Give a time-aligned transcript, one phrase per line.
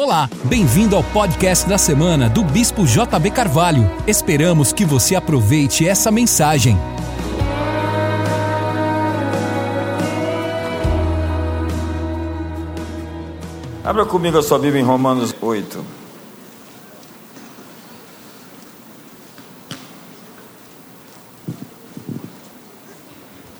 [0.00, 3.82] Olá, bem-vindo ao podcast da semana do Bispo JB Carvalho.
[4.06, 6.78] Esperamos que você aproveite essa mensagem.
[13.82, 15.84] Abra comigo a sua Bíblia em Romanos 8.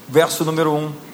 [0.09, 1.07] Verso número 1.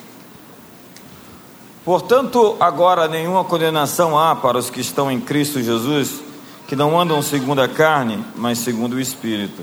[1.84, 6.22] Portanto, agora nenhuma condenação há para os que estão em Cristo Jesus,
[6.66, 9.62] que não andam segundo a carne, mas segundo o Espírito.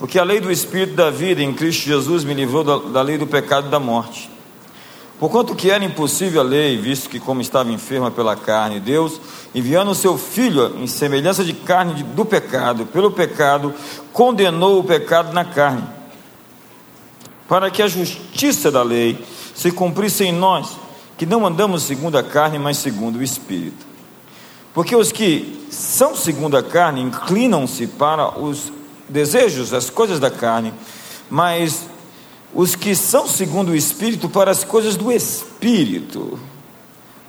[0.00, 3.16] Porque a lei do Espírito da vida em Cristo Jesus me livrou da, da lei
[3.16, 4.28] do pecado e da morte.
[5.20, 9.20] Porquanto que era impossível a lei, visto que, como estava enferma pela carne, Deus,
[9.54, 13.72] enviando o seu Filho em semelhança de carne do pecado, pelo pecado,
[14.12, 15.84] condenou o pecado na carne,
[17.48, 19.24] para que a justiça da lei
[19.54, 20.87] se cumprisse em nós
[21.18, 23.84] que não andamos segundo a carne, mas segundo o Espírito.
[24.72, 28.72] Porque os que são segundo a carne inclinam-se para os
[29.08, 30.72] desejos, as coisas da carne,
[31.28, 31.86] mas
[32.54, 36.38] os que são segundo o Espírito para as coisas do Espírito.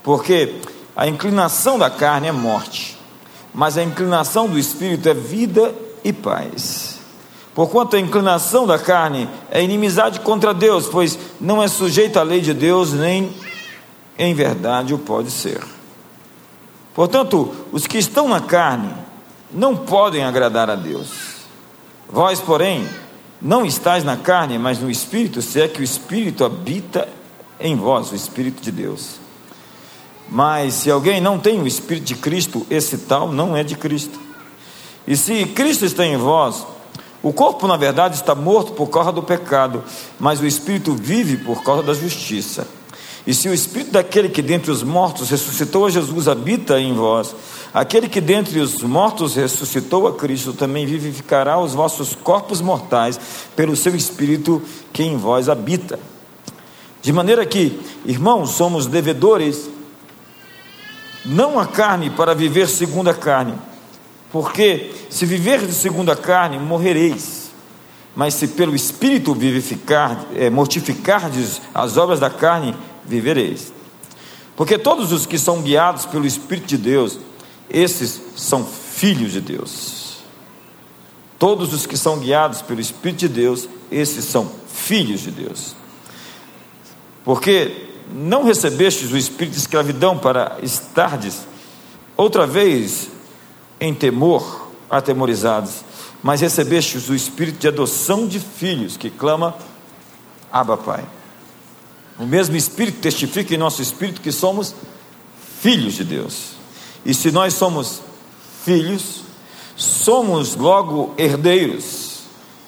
[0.03, 0.62] Porque
[0.96, 2.96] a inclinação da carne é morte,
[3.52, 7.00] mas a inclinação do Espírito é vida e paz.
[7.56, 12.40] Porquanto a inclinação da carne é inimizade contra Deus, pois não é sujeita à lei
[12.40, 13.34] de Deus, nem
[14.20, 15.64] em verdade o pode ser.
[16.94, 18.94] Portanto, os que estão na carne
[19.50, 21.09] não podem agradar a Deus.
[22.09, 22.86] Vós, porém,
[23.42, 27.08] não estáis na carne, mas no Espírito, se é que o Espírito habita
[27.58, 29.12] em vós, o Espírito de Deus.
[30.30, 34.20] Mas se alguém não tem o Espírito de Cristo, esse tal não é de Cristo.
[35.08, 36.67] E se Cristo está em vós,
[37.23, 39.81] o corpo, na verdade, está morto por causa do pecado,
[40.20, 42.67] mas o Espírito vive por causa da justiça.
[43.30, 47.35] E se o Espírito daquele que dentre os mortos ressuscitou a Jesus habita em vós,
[47.72, 53.19] aquele que dentre os mortos ressuscitou a Cristo também vivificará os vossos corpos mortais
[53.56, 54.59] pelo seu Espírito
[54.91, 56.00] que em vós habita.
[57.03, 59.69] De maneira que, irmãos, somos devedores,
[61.23, 63.53] não a carne para viver segundo a carne,
[64.31, 67.51] porque se viver segundo a carne, morrereis.
[68.16, 72.75] Mas se pelo Espírito vivificar, é, mortificardes as obras da carne,
[73.09, 73.74] vivereis.
[74.56, 77.20] Porque todos os que são guiados pelo Espírito de Deus,
[77.70, 80.20] esses são filhos de Deus.
[81.38, 85.75] Todos os que são guiados pelo Espírito de Deus, esses são filhos de Deus.
[87.24, 91.48] Porque não recebestes o espírito de escravidão para estardes
[92.18, 93.09] outra vez
[93.80, 95.86] em temor, atemorizados,
[96.22, 99.56] mas recebestes o espírito de adoção de filhos, que clama:
[100.52, 101.06] Abba, Pai.
[102.19, 104.75] O mesmo Espírito testifica em nosso espírito que somos
[105.62, 106.52] filhos de Deus.
[107.06, 108.02] E se nós somos
[108.66, 109.24] filhos,
[109.75, 112.19] somos logo herdeiros,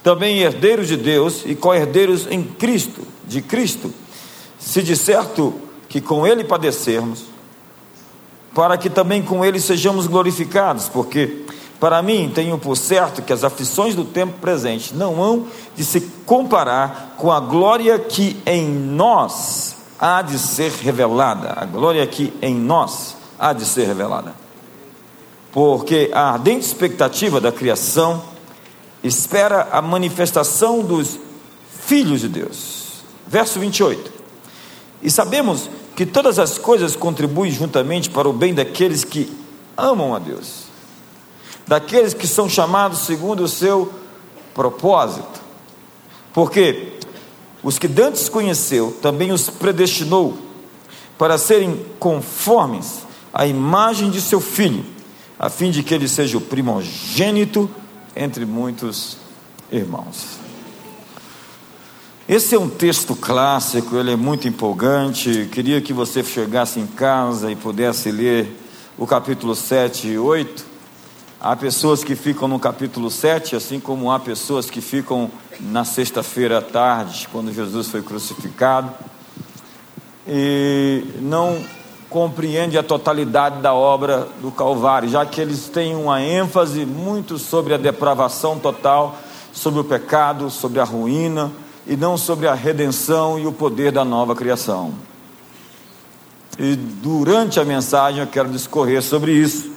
[0.02, 3.94] também herdeiros de Deus e co-herdeiros em Cristo, de Cristo.
[4.58, 5.54] Se de certo
[5.90, 7.26] que com Ele padecermos,
[8.56, 11.44] para que também com Ele sejamos glorificados, porque
[11.82, 16.00] para mim, tenho por certo que as aflições do tempo presente não hão de se
[16.28, 21.56] comparar com a glória que em nós há de ser revelada.
[21.58, 24.36] A glória que em nós há de ser revelada.
[25.52, 28.22] Porque a ardente expectativa da criação
[29.04, 31.18] espera a manifestação dos
[31.88, 33.02] filhos de Deus.
[33.26, 34.14] Verso 28.
[35.02, 39.36] E sabemos que todas as coisas contribuem juntamente para o bem daqueles que
[39.76, 40.70] amam a Deus
[41.72, 43.90] daqueles que são chamados segundo o seu
[44.54, 45.40] propósito.
[46.34, 46.98] Porque
[47.64, 50.38] os que dantes conheceu, também os predestinou
[51.18, 54.84] para serem conformes à imagem de seu filho,
[55.40, 57.70] a fim de que ele seja o primogênito
[58.14, 59.16] entre muitos
[59.72, 60.40] irmãos.
[62.28, 65.48] Esse é um texto clássico, ele é muito empolgante.
[65.50, 68.60] Queria que você chegasse em casa e pudesse ler
[68.98, 70.71] o capítulo 7 e 8
[71.44, 76.60] Há pessoas que ficam no capítulo 7, assim como há pessoas que ficam na sexta-feira
[76.60, 78.92] à tarde, quando Jesus foi crucificado,
[80.28, 81.58] e não
[82.12, 87.74] compreende a totalidade da obra do Calvário, já que eles têm uma ênfase muito sobre
[87.74, 89.18] a depravação total,
[89.52, 91.52] sobre o pecado, sobre a ruína,
[91.88, 94.94] e não sobre a redenção e o poder da nova criação.
[96.60, 99.71] E durante a mensagem eu quero discorrer sobre isso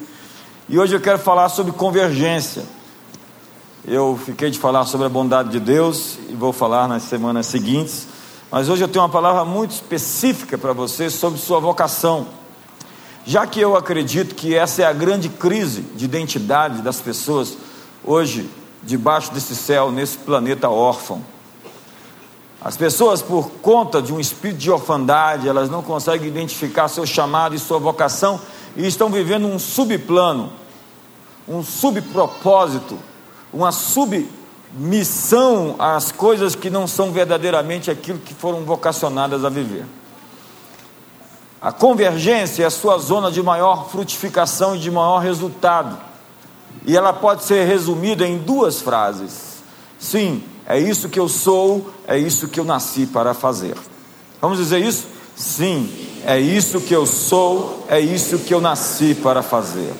[0.68, 2.62] e hoje eu quero falar sobre convergência.
[3.86, 8.06] Eu fiquei de falar sobre a bondade de Deus e vou falar nas semanas seguintes,
[8.50, 12.26] mas hoje eu tenho uma palavra muito específica para você sobre sua vocação.
[13.26, 17.58] Já que eu acredito que essa é a grande crise de identidade das pessoas
[18.02, 18.48] hoje,
[18.82, 21.22] debaixo desse céu, nesse planeta órfão.
[22.64, 27.54] As pessoas, por conta de um espírito de orfandade, elas não conseguem identificar seu chamado
[27.54, 28.40] e sua vocação
[28.74, 30.50] e estão vivendo um subplano,
[31.46, 32.98] um subpropósito,
[33.52, 39.84] uma submissão às coisas que não são verdadeiramente aquilo que foram vocacionadas a viver.
[41.60, 45.98] A convergência é a sua zona de maior frutificação e de maior resultado.
[46.86, 49.62] E ela pode ser resumida em duas frases.
[49.98, 53.76] Sim, é isso que eu sou, é isso que eu nasci para fazer.
[54.40, 55.06] Vamos dizer isso?
[55.36, 55.90] Sim,
[56.24, 59.92] é isso que eu sou, é isso que eu nasci para fazer.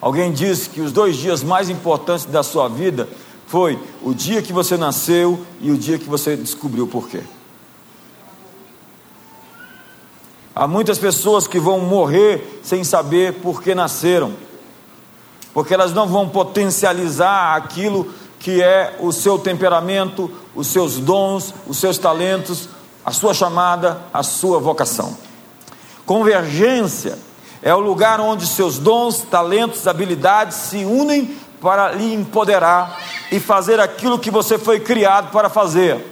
[0.00, 3.08] Alguém disse que os dois dias mais importantes da sua vida
[3.46, 7.20] foi o dia que você nasceu e o dia que você descobriu porquê.
[10.54, 14.32] Há muitas pessoas que vão morrer sem saber por que nasceram,
[15.52, 21.78] porque elas não vão potencializar aquilo que é o seu temperamento, os seus dons, os
[21.78, 22.68] seus talentos,
[23.04, 25.16] a sua chamada, a sua vocação.
[26.04, 27.16] Convergência
[27.62, 32.98] é o lugar onde seus dons, talentos, habilidades se unem para lhe empoderar
[33.30, 36.04] e fazer aquilo que você foi criado para fazer.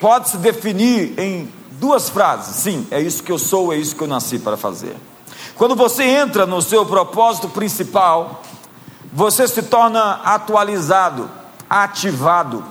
[0.00, 4.06] Pode-se definir em Duas frases, sim, é isso que eu sou, é isso que eu
[4.06, 4.96] nasci para fazer.
[5.56, 8.42] Quando você entra no seu propósito principal,
[9.16, 11.30] você se torna atualizado,
[11.70, 12.62] ativado.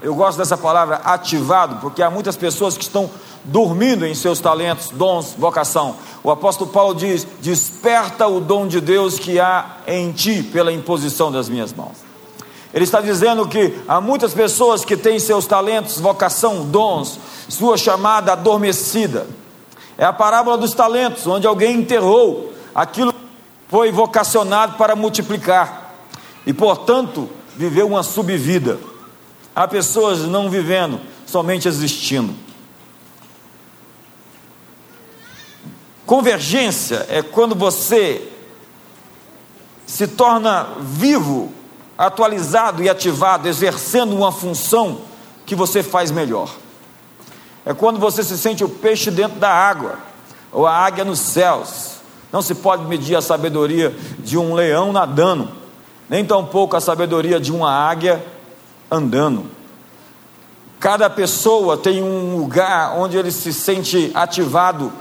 [0.00, 3.10] Eu gosto dessa palavra ativado, porque há muitas pessoas que estão
[3.44, 5.96] dormindo em seus talentos, dons, vocação.
[6.24, 11.30] O apóstolo Paulo diz: Desperta o dom de Deus que há em ti pela imposição
[11.30, 11.98] das minhas mãos.
[12.72, 18.32] Ele está dizendo que há muitas pessoas que têm seus talentos, vocação, dons, sua chamada
[18.32, 19.26] adormecida.
[19.98, 23.20] É a parábola dos talentos, onde alguém enterrou aquilo que
[23.68, 25.79] foi vocacionado para multiplicar
[26.50, 28.80] e, portanto, viveu uma subvida.
[29.54, 32.34] Há pessoas não vivendo, somente existindo.
[36.04, 38.28] Convergência é quando você
[39.86, 41.52] se torna vivo
[41.96, 45.02] atualizado e ativado, exercendo uma função
[45.46, 46.52] que você faz melhor.
[47.64, 50.00] É quando você se sente o peixe dentro da água,
[50.50, 52.00] ou a águia nos céus.
[52.32, 55.59] Não se pode medir a sabedoria de um leão nadando,
[56.10, 58.22] nem tampouco a sabedoria de uma águia
[58.90, 59.46] andando.
[60.78, 64.92] Cada pessoa tem um lugar onde ele se sente ativado,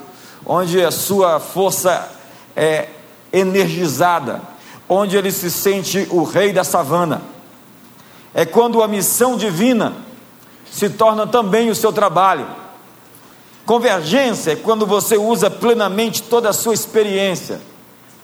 [0.45, 2.09] onde a sua força
[2.55, 2.89] é
[3.33, 4.41] energizada
[4.89, 7.21] onde ele se sente o rei da savana.
[8.33, 9.93] É quando a missão divina
[10.71, 12.47] se torna também o seu trabalho.
[13.65, 17.61] Convergência é quando você usa plenamente toda a sua experiência,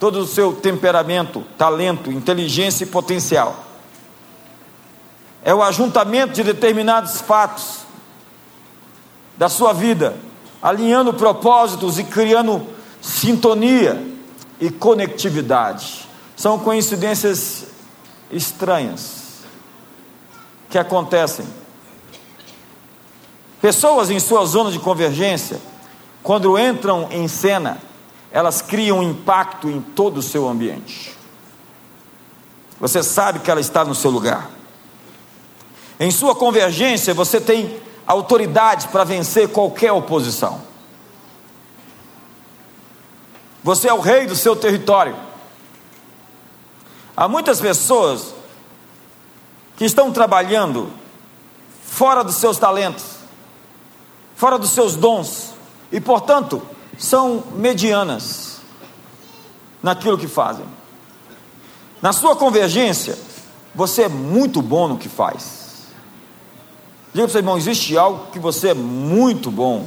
[0.06, 3.66] todo o seu temperamento, talento, inteligência e potencial.
[5.44, 7.80] É o ajuntamento de determinados fatos
[9.36, 10.16] da sua vida,
[10.62, 12.68] alinhando propósitos e criando
[13.02, 14.00] sintonia
[14.60, 16.08] e conectividade.
[16.36, 17.66] São coincidências
[18.30, 19.40] estranhas
[20.70, 21.48] que acontecem.
[23.60, 25.60] Pessoas em sua zona de convergência,
[26.22, 27.80] quando entram em cena,
[28.36, 31.16] elas criam impacto em todo o seu ambiente.
[32.82, 34.50] Você sabe que ela está no seu lugar.
[35.98, 40.62] Em sua convergência, você tem autoridade para vencer qualquer oposição.
[43.64, 45.16] Você é o rei do seu território.
[47.16, 48.36] Há muitas pessoas
[49.78, 50.92] que estão trabalhando
[51.86, 53.06] fora dos seus talentos,
[54.36, 55.54] fora dos seus dons,
[55.90, 58.58] e portanto são medianas
[59.82, 60.66] naquilo que fazem.
[62.02, 63.18] Na sua convergência,
[63.74, 65.88] você é muito bom no que faz.
[67.14, 69.86] Diga para o seu irmão: existe algo que você é muito bom.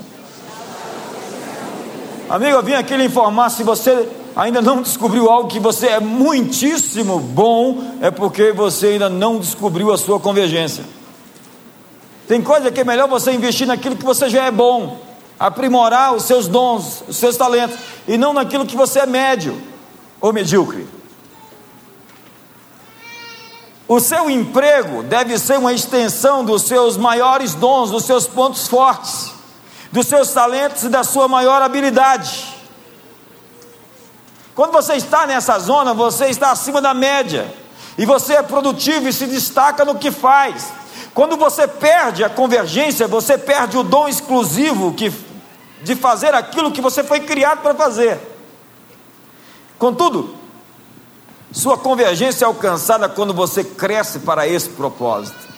[2.29, 6.00] Amigo, eu vim aqui lhe informar se você ainda não descobriu algo que você é
[6.00, 10.85] muitíssimo bom, é porque você ainda não descobriu a sua convergência.
[12.29, 14.99] Tem coisa que é melhor você investir naquilo que você já é bom,
[15.38, 19.61] aprimorar os seus dons, os seus talentos, e não naquilo que você é médio
[20.21, 20.87] ou medíocre.
[23.87, 29.33] O seu emprego deve ser uma extensão dos seus maiores dons, dos seus pontos fortes,
[29.90, 32.54] dos seus talentos e da sua maior habilidade.
[34.54, 37.49] Quando você está nessa zona, você está acima da média.
[37.97, 40.73] E você é produtivo e se destaca no que faz.
[41.14, 45.11] Quando você perde a convergência, você perde o dom exclusivo que
[45.83, 48.19] de fazer aquilo que você foi criado para fazer.
[49.79, 50.37] Contudo,
[51.53, 55.49] sua convergência é alcançada quando você cresce para esse propósito.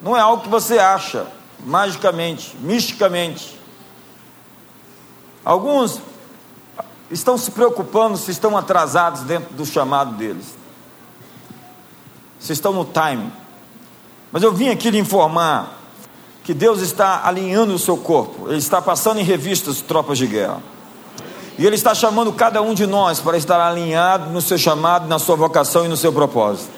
[0.00, 1.26] Não é algo que você acha
[1.60, 3.58] magicamente, misticamente.
[5.44, 6.00] Alguns
[7.10, 10.54] estão se preocupando se estão atrasados dentro do chamado deles,
[12.38, 13.32] se estão no time.
[14.30, 15.77] Mas eu vim aqui lhe informar
[16.48, 20.62] que Deus está alinhando o seu corpo, Ele está passando em revistas tropas de guerra.
[21.58, 25.18] E Ele está chamando cada um de nós para estar alinhado no seu chamado, na
[25.18, 26.70] sua vocação e no seu propósito.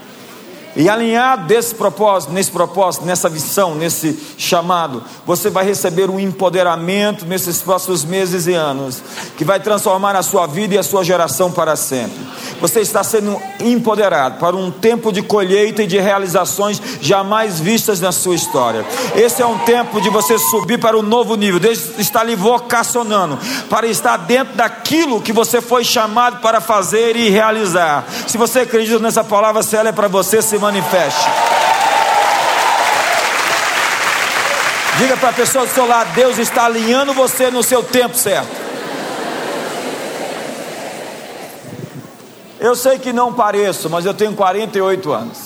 [0.76, 7.26] E alinhado desse propósito, nesse propósito, nessa visão, nesse chamado, você vai receber um empoderamento
[7.26, 9.02] nesses próximos meses e anos,
[9.36, 12.18] que vai transformar a sua vida e a sua geração para sempre.
[12.60, 18.12] Você está sendo empoderado para um tempo de colheita e de realizações jamais vistas na
[18.12, 18.84] sua história.
[19.16, 21.58] Esse é um tempo de você subir para um novo nível.
[21.58, 27.28] Deus está lhe vocacionando para estar dentro daquilo que você foi chamado para fazer e
[27.28, 28.04] realizar.
[28.28, 31.26] Se você acredita nessa palavra, se ela é para você, se manifeste.
[34.98, 38.60] Diga para a pessoa do seu lado: Deus está alinhando você no seu tempo certo.
[42.60, 45.38] Eu sei que não pareço, mas eu tenho 48 anos.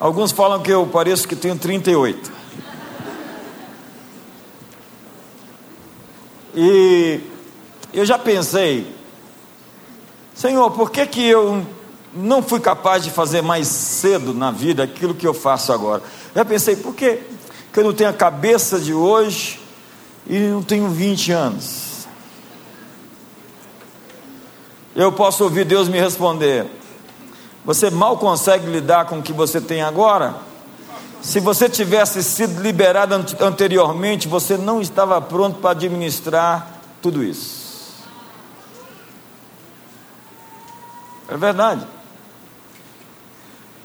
[0.00, 2.32] Alguns falam que eu pareço que tenho 38.
[6.56, 7.20] E
[7.94, 8.92] eu já pensei
[10.34, 11.66] Senhor, por que, que eu
[12.14, 16.02] não fui capaz de fazer mais cedo na vida aquilo que eu faço agora?
[16.34, 17.20] Já pensei, por que,
[17.72, 19.60] que eu não tenho a cabeça de hoje
[20.26, 22.06] e não tenho 20 anos?
[24.94, 26.66] Eu posso ouvir Deus me responder:
[27.64, 30.36] você mal consegue lidar com o que você tem agora?
[31.22, 37.61] Se você tivesse sido liberado anteriormente, você não estava pronto para administrar tudo isso.
[41.32, 41.86] É verdade.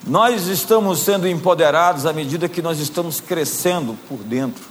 [0.05, 4.65] Nós estamos sendo empoderados à medida que nós estamos crescendo por dentro.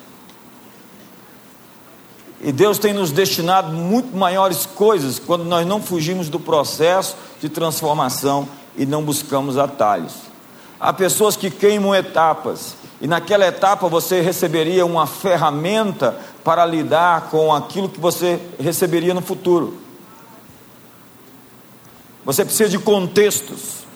[2.43, 7.49] E Deus tem nos destinado muito maiores coisas quando nós não fugimos do processo de
[7.49, 10.13] transformação e não buscamos atalhos.
[10.79, 16.15] Há pessoas que queimam etapas, e naquela etapa você receberia uma ferramenta
[16.45, 19.86] para lidar com aquilo que você receberia no futuro.
[22.27, 23.87] Você precisa de contextos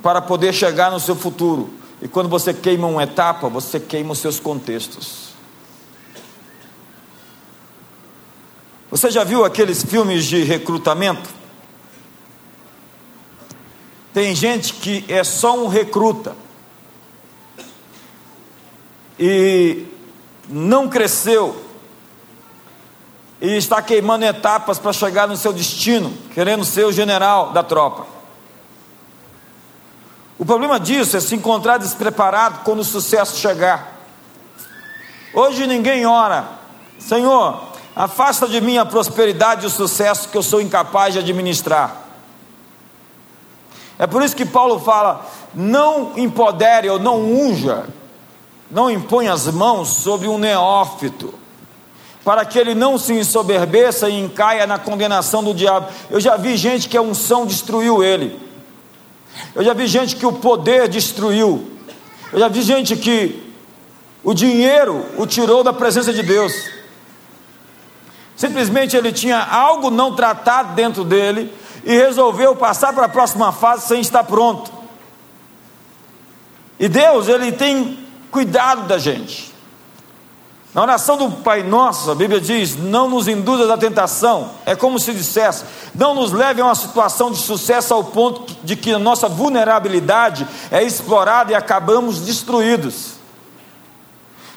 [0.00, 1.68] para poder chegar no seu futuro.
[2.00, 5.30] E quando você queima uma etapa, você queima os seus contextos.
[8.88, 11.28] Você já viu aqueles filmes de recrutamento?
[14.14, 16.36] Tem gente que é só um recruta
[19.18, 19.86] e
[20.48, 21.61] não cresceu
[23.42, 28.06] e está queimando etapas para chegar no seu destino, querendo ser o general da tropa.
[30.38, 33.98] O problema disso é se encontrar despreparado quando o sucesso chegar.
[35.34, 36.50] Hoje ninguém ora,
[37.00, 37.60] Senhor,
[37.96, 41.96] afasta de mim a prosperidade e o sucesso que eu sou incapaz de administrar.
[43.98, 47.86] É por isso que Paulo fala: não empodere ou não unja,
[48.70, 51.41] não impõe as mãos sobre um neófito
[52.24, 55.88] para que ele não se ensoberbeça e encaia na condenação do diabo.
[56.10, 58.38] Eu já vi gente que a unção destruiu ele.
[59.54, 61.70] Eu já vi gente que o poder destruiu.
[62.32, 63.42] Eu já vi gente que
[64.22, 66.52] o dinheiro o tirou da presença de Deus.
[68.36, 71.52] Simplesmente ele tinha algo não tratado dentro dele
[71.84, 74.72] e resolveu passar para a próxima fase sem estar pronto.
[76.78, 77.98] E Deus, ele tem
[78.30, 79.51] cuidado da gente.
[80.74, 84.52] Na oração do Pai Nosso, a Bíblia diz: Não nos induzas à tentação.
[84.64, 85.64] É como se dissesse:
[85.94, 90.46] Não nos leve a uma situação de sucesso ao ponto de que a nossa vulnerabilidade
[90.70, 93.12] é explorada e acabamos destruídos.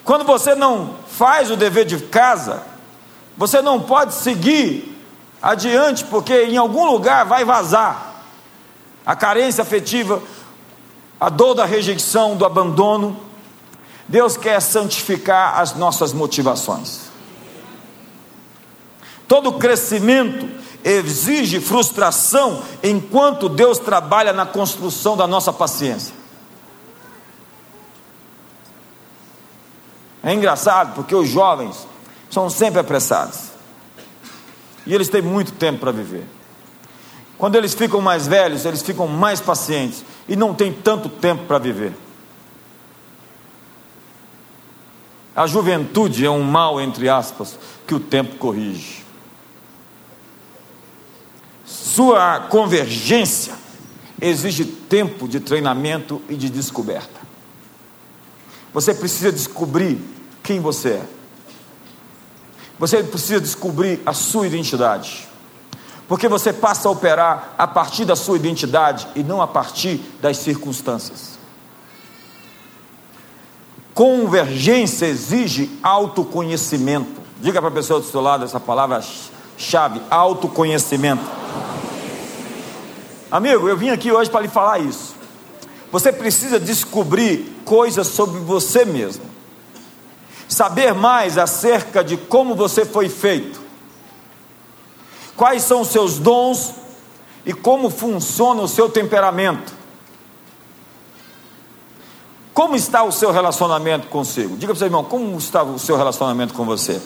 [0.05, 2.63] Quando você não faz o dever de casa,
[3.35, 4.97] você não pode seguir
[5.41, 8.23] adiante, porque em algum lugar vai vazar
[9.05, 10.21] a carência afetiva,
[11.19, 13.19] a dor da rejeição, do abandono
[14.07, 17.01] Deus quer santificar as nossas motivações.
[19.27, 20.47] Todo crescimento
[20.83, 26.13] exige frustração enquanto Deus trabalha na construção da nossa paciência.
[30.21, 31.87] É engraçado porque os jovens
[32.29, 33.51] são sempre apressados.
[34.85, 36.27] E eles têm muito tempo para viver.
[37.37, 41.57] Quando eles ficam mais velhos, eles ficam mais pacientes e não têm tanto tempo para
[41.57, 41.93] viver.
[45.35, 49.03] A juventude é um mal, entre aspas, que o tempo corrige.
[51.65, 53.53] Sua convergência
[54.21, 57.19] exige tempo de treinamento e de descoberta.
[58.73, 59.99] Você precisa descobrir
[60.41, 61.05] quem você é.
[62.79, 65.27] Você precisa descobrir a sua identidade.
[66.07, 70.37] Porque você passa a operar a partir da sua identidade e não a partir das
[70.37, 71.34] circunstâncias.
[73.95, 77.21] Convergência exige autoconhecimento.
[77.39, 81.23] Diga para a pessoa do seu lado essa palavra-chave: autoconhecimento.
[83.31, 85.15] Amigo, eu vim aqui hoje para lhe falar isso.
[85.93, 89.23] Você precisa descobrir coisas sobre você mesmo,
[90.49, 93.61] saber mais acerca de como você foi feito,
[95.37, 96.73] quais são os seus dons
[97.45, 99.74] e como funciona o seu temperamento.
[102.55, 104.55] Como está o seu relacionamento consigo?
[104.55, 107.01] Diga para o seu irmão, como está o seu relacionamento com você?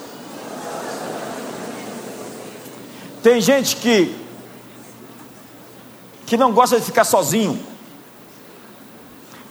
[3.23, 4.15] Tem gente que
[6.27, 7.59] que não gosta de ficar sozinho,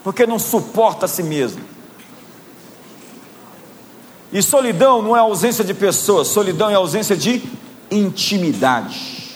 [0.05, 1.65] porque não suporta a si mesmo.
[4.33, 7.43] E solidão não é ausência de pessoas, solidão é ausência de
[7.91, 9.35] intimidade.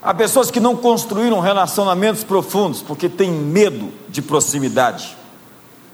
[0.00, 5.16] Há pessoas que não construíram relacionamentos profundos porque têm medo de proximidade.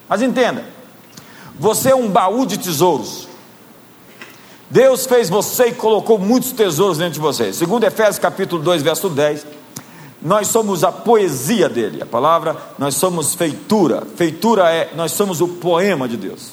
[0.09, 0.65] Mas entenda,
[1.59, 3.29] você é um baú de tesouros.
[4.71, 7.53] Deus fez você e colocou muitos tesouros dentro de você.
[7.53, 9.47] Segundo Efésios capítulo 2, verso 10,
[10.21, 12.03] nós somos a poesia dele.
[12.03, 14.03] A palavra, nós somos feitura.
[14.17, 16.53] Feitura é, nós somos o poema de Deus.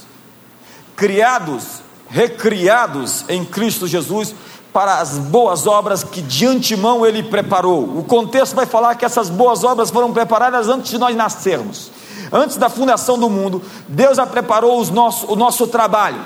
[0.96, 4.36] Criados, recriados em Cristo Jesus
[4.74, 7.84] para as boas obras que de antemão ele preparou.
[7.98, 11.92] O contexto vai falar que essas boas obras foram preparadas antes de nós nascermos.
[12.32, 16.24] Antes da fundação do mundo, Deus já preparou os nosso, o nosso trabalho,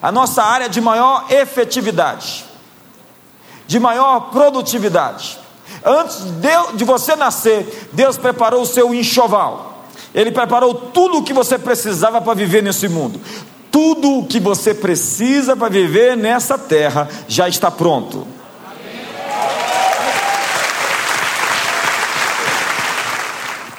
[0.00, 2.46] a nossa área de maior efetividade,
[3.66, 5.38] de maior produtividade.
[5.84, 9.84] Antes de, de você nascer, Deus preparou o seu enxoval.
[10.14, 13.20] Ele preparou tudo o que você precisava para viver nesse mundo.
[13.70, 18.26] Tudo o que você precisa para viver nessa terra já está pronto.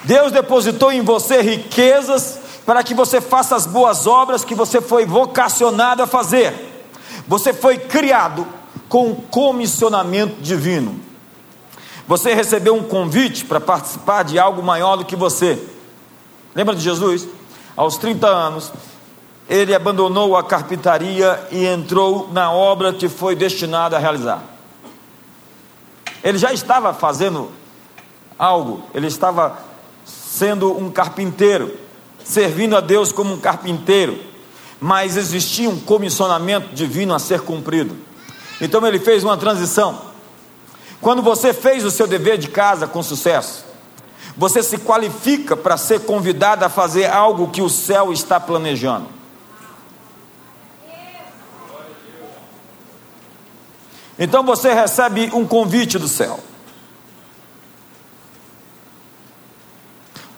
[0.04, 5.06] Deus depositou em você riquezas para que você faça as boas obras que você foi
[5.06, 6.54] vocacionado a fazer.
[7.28, 8.48] Você foi criado
[8.88, 11.00] com um comissionamento divino.
[12.08, 15.60] Você recebeu um convite para participar de algo maior do que você.
[16.56, 17.28] Lembra de Jesus?
[17.78, 18.74] Aos 30 anos,
[19.50, 24.44] ele abandonou a carpintaria e entrou na obra que foi destinada a realizar.
[26.24, 27.50] Ele já estava fazendo
[28.38, 29.58] algo, ele estava
[30.06, 31.76] sendo um carpinteiro,
[32.24, 34.20] servindo a Deus como um carpinteiro,
[34.80, 37.98] mas existia um comissionamento divino a ser cumprido.
[38.62, 40.00] Então ele fez uma transição.
[41.02, 43.66] Quando você fez o seu dever de casa com sucesso,
[44.38, 49.19] você se qualifica para ser convidado a fazer algo que o céu está planejando.
[54.20, 56.42] Então você recebe um convite do céu,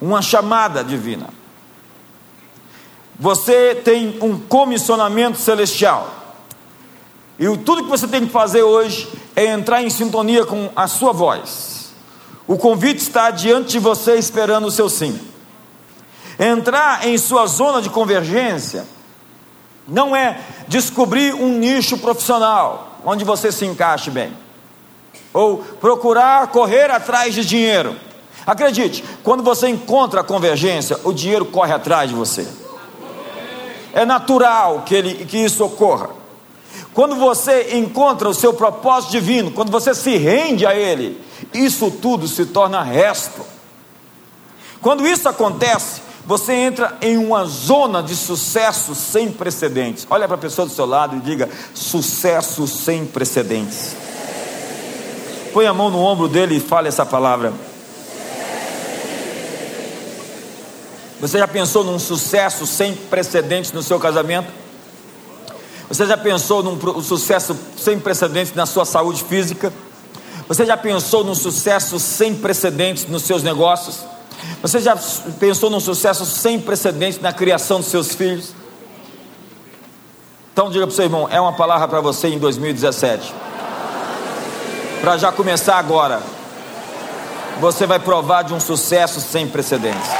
[0.00, 1.30] uma chamada divina.
[3.18, 6.08] Você tem um comissionamento celestial.
[7.38, 11.12] E tudo que você tem que fazer hoje é entrar em sintonia com a sua
[11.12, 11.92] voz.
[12.46, 15.20] O convite está diante de você esperando o seu sim.
[16.38, 18.86] Entrar em sua zona de convergência
[19.88, 24.32] não é descobrir um nicho profissional onde você se encaixe bem.
[25.32, 27.96] Ou procurar correr atrás de dinheiro.
[28.46, 32.46] Acredite, quando você encontra a convergência, o dinheiro corre atrás de você.
[33.92, 36.10] É natural que, ele, que isso ocorra.
[36.94, 41.18] Quando você encontra o seu propósito divino, quando você se rende a Ele,
[41.54, 43.42] isso tudo se torna resto.
[44.80, 50.06] Quando isso acontece, você entra em uma zona de sucesso sem precedentes.
[50.08, 53.96] Olha para a pessoa do seu lado e diga: sucesso sem precedentes.
[55.52, 57.52] Põe a mão no ombro dele e fale essa palavra.
[61.20, 64.50] Você já pensou num sucesso sem precedentes no seu casamento?
[65.88, 69.72] Você já pensou num sucesso sem precedentes na sua saúde física?
[70.48, 74.00] Você já pensou num sucesso sem precedentes nos seus negócios?
[74.60, 74.96] Você já
[75.38, 78.54] pensou num sucesso sem precedentes na criação dos seus filhos?
[80.52, 83.32] Então diga para o seu irmão, é uma palavra para você em 2017.
[85.00, 86.20] Para já começar agora.
[87.60, 90.10] Você vai provar de um sucesso sem precedentes.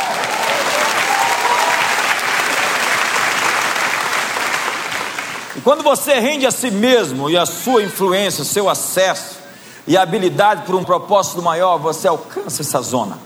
[5.65, 9.37] Quando você rende a si mesmo e a sua influência, seu acesso
[9.87, 13.19] e habilidade por um propósito maior, você alcança essa zona.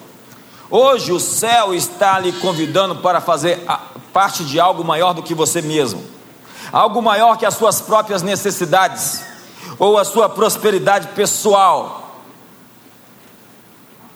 [0.71, 3.65] Hoje o céu está lhe convidando para fazer
[4.13, 6.03] parte de algo maior do que você mesmo,
[6.73, 9.25] algo maior que as suas próprias necessidades
[9.79, 12.03] ou a sua prosperidade pessoal.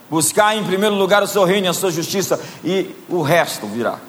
[0.09, 4.01] Buscar em primeiro lugar o seu reino e a sua justiça, e o resto virá.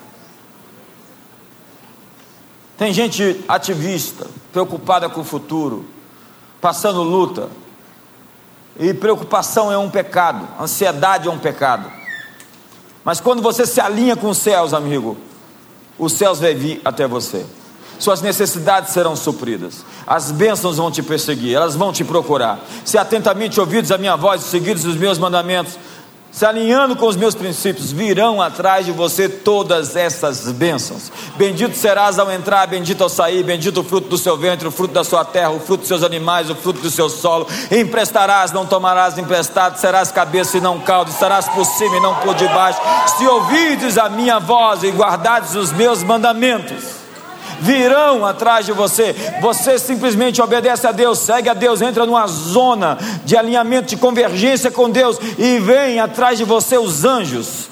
[2.75, 5.85] Tem gente ativista, preocupada com o futuro,
[6.59, 7.49] passando luta.
[8.79, 12.00] E preocupação é um pecado, ansiedade é um pecado.
[13.03, 15.17] Mas quando você se alinha com os céus, amigo,
[15.97, 17.45] os céus vão vir até você.
[17.99, 19.85] Suas necessidades serão supridas.
[20.07, 22.59] As bênçãos vão te perseguir, elas vão te procurar.
[22.83, 25.77] Se atentamente ouvidos a minha voz e seguidos os meus mandamentos,
[26.31, 31.11] se alinhando com os meus princípios, virão atrás de você todas essas bênçãos.
[31.35, 34.93] Bendito serás ao entrar, bendito ao sair, bendito o fruto do seu ventre, o fruto
[34.93, 37.47] da sua terra, o fruto dos seus animais, o fruto do seu solo.
[37.69, 42.33] Emprestarás, não tomarás emprestado, serás cabeça e não caldo, estarás por cima e não por
[42.33, 42.79] debaixo.
[43.17, 47.00] Se ouvides a minha voz e guardares os meus mandamentos
[47.61, 49.15] virão atrás de você.
[49.41, 54.69] Você simplesmente obedece a Deus, segue a Deus, entra numa zona de alinhamento, de convergência
[54.69, 57.70] com Deus e vem atrás de você os anjos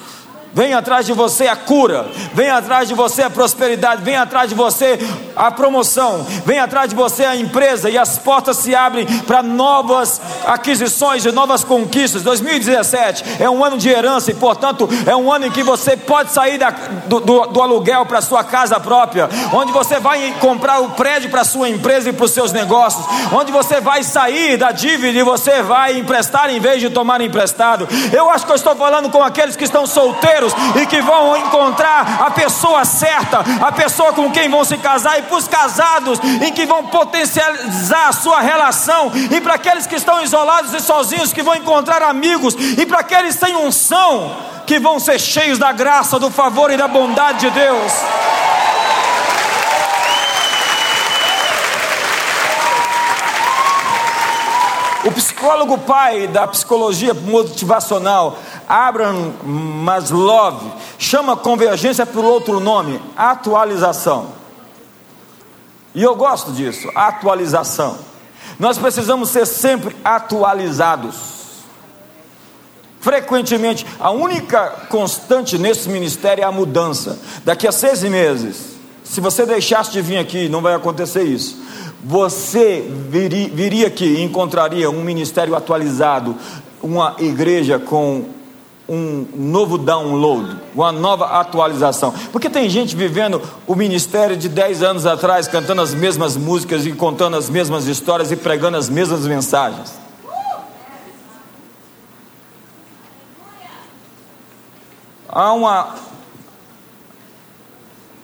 [0.52, 4.54] Vem atrás de você a cura, vem atrás de você a prosperidade, vem atrás de
[4.54, 4.98] você
[5.36, 7.88] a promoção, vem atrás de você a empresa.
[7.88, 12.22] E as portas se abrem para novas aquisições e novas conquistas.
[12.22, 16.32] 2017 é um ano de herança e, portanto, é um ano em que você pode
[16.32, 20.90] sair da, do, do, do, aluguel para sua casa própria, onde você vai comprar o
[20.90, 25.16] prédio para sua empresa e para os seus negócios, onde você vai sair da dívida
[25.16, 27.88] e você vai emprestar em vez de tomar emprestado.
[28.12, 31.36] Eu acho que eu estou falando com aqueles que estão solteiros solteiros e que vão
[31.36, 36.18] encontrar a pessoa certa, a pessoa com quem vão se casar, e para os casados
[36.40, 41.32] em que vão potencializar a sua relação, e para aqueles que estão isolados e sozinhos
[41.32, 46.18] que vão encontrar amigos, e para aqueles sem unção que vão ser cheios da graça,
[46.18, 47.92] do favor e da bondade de Deus.
[55.02, 60.60] O psicólogo pai da psicologia motivacional, Abraham Maslow,
[60.98, 64.32] chama convergência por outro nome, atualização.
[65.94, 67.98] E eu gosto disso, atualização.
[68.58, 71.16] Nós precisamos ser sempre atualizados.
[73.00, 77.18] Frequentemente, a única constante nesse ministério é a mudança.
[77.42, 78.69] Daqui a seis meses,
[79.10, 81.58] se você deixasse de vir aqui, não vai acontecer isso
[82.02, 86.34] você viria, viria aqui e encontraria um ministério atualizado,
[86.82, 88.24] uma igreja com
[88.88, 92.12] um novo download, uma nova atualização.
[92.32, 96.92] Porque tem gente vivendo o ministério de 10 anos atrás, cantando as mesmas músicas e
[96.92, 99.92] contando as mesmas histórias e pregando as mesmas mensagens.
[105.28, 105.94] Há uma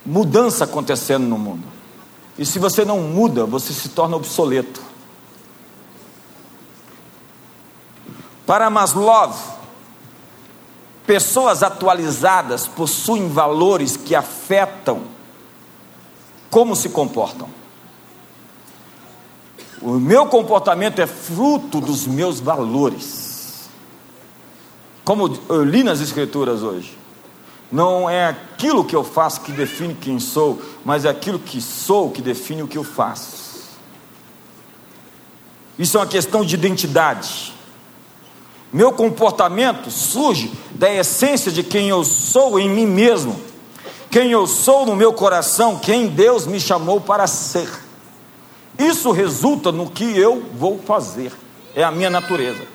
[0.06, 1.64] mudança acontecendo no mundo.
[2.38, 4.80] E se você não muda, você se torna obsoleto.
[8.46, 9.34] Para Maslow,
[11.06, 15.02] pessoas atualizadas possuem valores que afetam
[16.50, 17.48] como se comportam.
[19.82, 23.68] O meu comportamento é fruto dos meus valores.
[25.04, 26.96] Como eu li nas Escrituras hoje.
[27.70, 32.10] Não é aquilo que eu faço que define quem sou, mas é aquilo que sou
[32.10, 33.46] que define o que eu faço.
[35.78, 37.52] Isso é uma questão de identidade.
[38.72, 43.40] Meu comportamento surge da essência de quem eu sou em mim mesmo,
[44.10, 47.68] quem eu sou no meu coração, quem Deus me chamou para ser.
[48.78, 51.32] Isso resulta no que eu vou fazer,
[51.74, 52.66] é a minha natureza.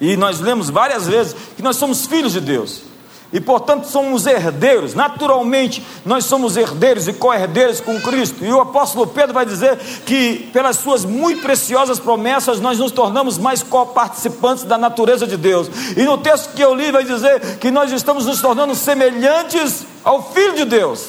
[0.00, 2.91] E nós lemos várias vezes que nós somos filhos de Deus
[3.32, 4.94] e portanto somos herdeiros.
[4.94, 8.44] Naturalmente, nós somos herdeiros e co-herdeiros com Cristo.
[8.44, 13.38] E o apóstolo Pedro vai dizer que, pelas suas muito preciosas promessas, nós nos tornamos
[13.38, 15.68] mais co-participantes da natureza de Deus.
[15.96, 20.30] E no texto que eu li, vai dizer que nós estamos nos tornando semelhantes ao
[20.32, 21.06] Filho de Deus.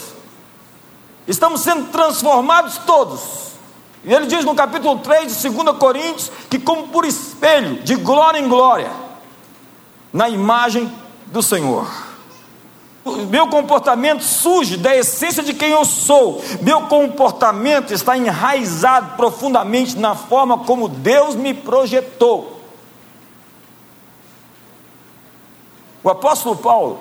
[1.27, 3.43] Estamos sendo transformados todos.
[4.05, 8.39] E ele diz no capítulo 3 de 2 Coríntios que, como por espelho, de glória
[8.39, 8.91] em glória,
[10.11, 10.91] na imagem
[11.27, 12.02] do Senhor.
[13.29, 16.41] Meu comportamento surge da essência de quem eu sou.
[16.61, 22.61] Meu comportamento está enraizado profundamente na forma como Deus me projetou.
[26.01, 26.99] O apóstolo Paulo,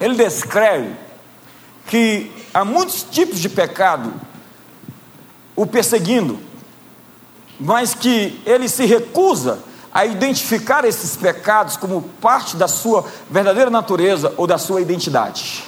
[0.00, 0.94] ele descreve
[1.86, 4.12] que há muitos tipos de pecado
[5.56, 6.38] o perseguindo,
[7.58, 14.32] mas que ele se recusa a identificar esses pecados como parte da sua verdadeira natureza
[14.36, 15.64] ou da sua identidade.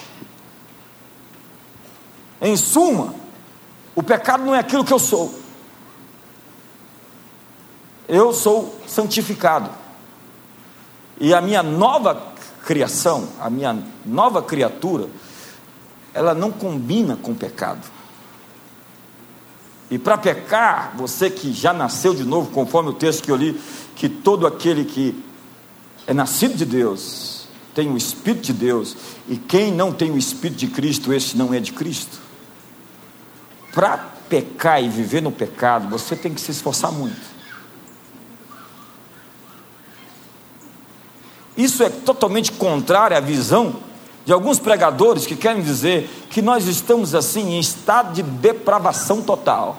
[2.41, 3.15] Em suma,
[3.95, 5.35] o pecado não é aquilo que eu sou.
[8.09, 9.71] Eu sou santificado.
[11.19, 12.33] E a minha nova
[12.65, 15.09] criação, a minha nova criatura,
[16.15, 17.92] ela não combina com o pecado.
[19.93, 23.61] E para pecar, você que já nasceu de novo, conforme o texto que eu li,
[23.95, 25.15] que todo aquele que
[26.07, 28.97] é nascido de Deus tem o Espírito de Deus,
[29.29, 32.19] e quem não tem o Espírito de Cristo, esse não é de Cristo.
[33.75, 33.99] Para
[34.31, 37.21] pecar e viver no pecado, você tem que se esforçar muito.
[41.55, 43.77] Isso é totalmente contrário à visão
[44.25, 49.79] de alguns pregadores que querem dizer que nós estamos assim em estado de depravação total.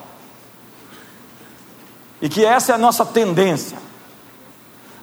[2.21, 3.77] E que essa é a nossa tendência.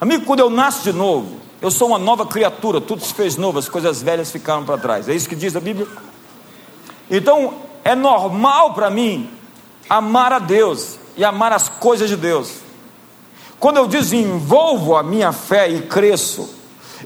[0.01, 3.59] Amigo, quando eu nasço de novo, eu sou uma nova criatura, tudo se fez novo,
[3.59, 5.09] as coisas velhas ficaram para trás.
[5.09, 5.87] É isso que diz a Bíblia?
[7.11, 9.29] Então, é normal para mim
[9.89, 12.61] amar a Deus e amar as coisas de Deus.
[13.59, 16.60] Quando eu desenvolvo a minha fé e cresço,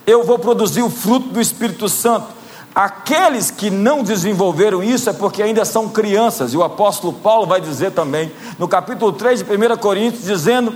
[0.07, 2.27] eu vou produzir o fruto do Espírito Santo.
[2.75, 7.61] Aqueles que não desenvolveram isso é porque ainda são crianças, e o apóstolo Paulo vai
[7.61, 10.75] dizer também, no capítulo 3 de 1 Coríntios, dizendo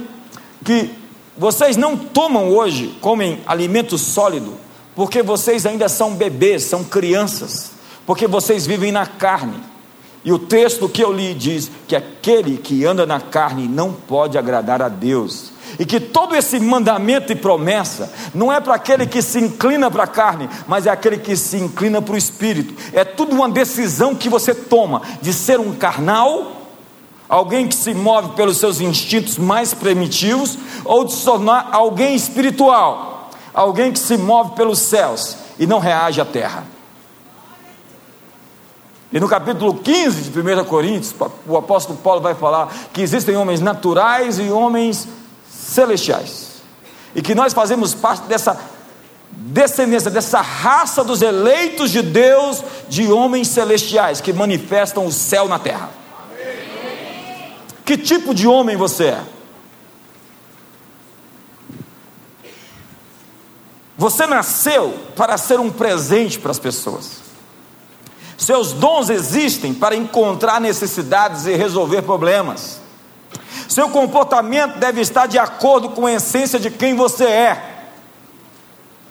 [0.65, 0.91] que
[1.37, 4.55] vocês não tomam hoje, comem alimento sólido,
[4.95, 7.73] porque vocês ainda são bebês, são crianças,
[8.07, 9.61] porque vocês vivem na carne.
[10.25, 14.37] E o texto que eu li diz que aquele que anda na carne não pode
[14.37, 15.53] agradar a Deus.
[15.79, 20.05] E que todo esse mandamento e promessa não é para aquele que se inclina para
[20.05, 22.75] a carne, mas é aquele que se inclina para o espírito.
[22.93, 26.63] É tudo uma decisão que você toma de ser um carnal,
[27.29, 33.31] alguém que se move pelos seus instintos mais primitivos, ou de se tornar alguém espiritual,
[33.53, 36.79] alguém que se move pelos céus e não reage à terra.
[39.11, 41.15] E no capítulo 15 de 1 Coríntios,
[41.47, 45.09] o apóstolo Paulo vai falar que existem homens naturais e homens
[45.69, 46.49] celestiais.
[47.15, 48.59] E que nós fazemos parte dessa
[49.31, 55.59] descendência, dessa raça dos eleitos de Deus, de homens celestiais, que manifestam o céu na
[55.59, 55.91] terra.
[57.85, 59.23] Que tipo de homem você é?
[63.97, 67.19] Você nasceu para ser um presente para as pessoas.
[68.37, 72.81] Seus dons existem para encontrar necessidades e resolver problemas.
[73.69, 77.63] Seu comportamento deve estar de acordo com a essência de quem você é.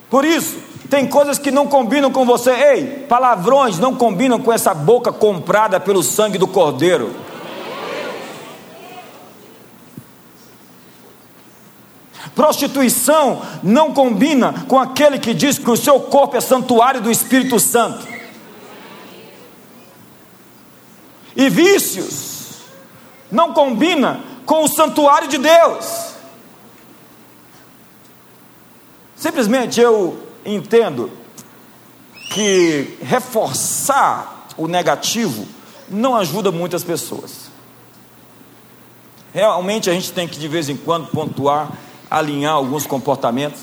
[0.09, 0.57] Por isso,
[0.89, 2.51] tem coisas que não combinam com você.
[2.51, 7.13] Ei, palavrões não combinam com essa boca comprada pelo sangue do Cordeiro.
[12.33, 17.59] Prostituição não combina com aquele que diz que o seu corpo é santuário do Espírito
[17.59, 18.07] Santo.
[21.35, 22.36] E vícios
[23.31, 26.13] não combina com o santuário de Deus.
[29.15, 31.11] Simplesmente eu entendo
[32.31, 35.47] que reforçar o negativo
[35.89, 37.49] não ajuda muitas pessoas.
[39.33, 41.71] Realmente a gente tem que de vez em quando pontuar,
[42.09, 43.61] alinhar alguns comportamentos,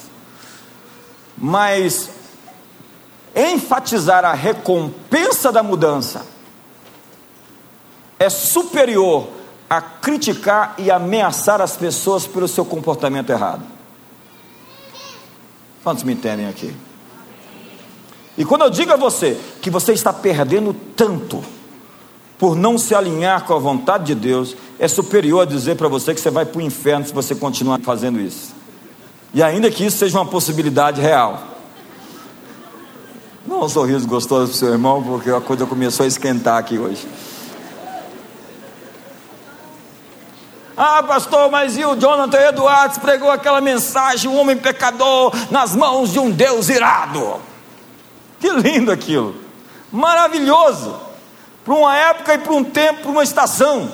[1.37, 2.11] mas
[3.35, 6.27] enfatizar a recompensa da mudança
[8.19, 9.29] é superior
[9.69, 13.63] a criticar e ameaçar as pessoas pelo seu comportamento errado.
[15.83, 16.75] Quantos me entendem aqui?
[18.37, 21.43] E quando eu digo a você que você está perdendo tanto
[22.39, 26.15] por não se alinhar com a vontade de Deus, é superior a dizer para você
[26.15, 28.55] que você vai para o inferno se você continuar fazendo isso.
[29.33, 31.43] E ainda que isso seja uma possibilidade real.
[33.47, 36.79] Não um sorriso gostoso para o seu irmão, porque a coisa começou a esquentar aqui
[36.79, 37.07] hoje.
[40.77, 46.13] Ah, pastor, mas e o Jonathan Edwards pregou aquela mensagem, um homem pecador nas mãos
[46.13, 47.41] de um Deus irado.
[48.41, 49.37] Que lindo aquilo.
[49.93, 50.99] Maravilhoso.
[51.65, 53.91] Para uma época e para um tempo, para uma estação.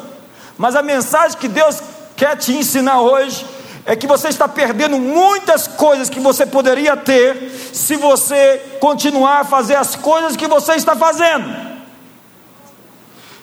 [0.57, 1.83] Mas a mensagem que Deus
[2.17, 3.47] quer te ensinar hoje
[3.85, 9.45] é que você está perdendo muitas coisas que você poderia ter se você continuar a
[9.45, 11.71] fazer as coisas que você está fazendo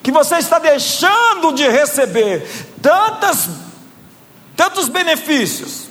[0.08, 2.48] que você está deixando de receber
[2.82, 3.50] tantas,
[4.56, 5.88] tantos benefícios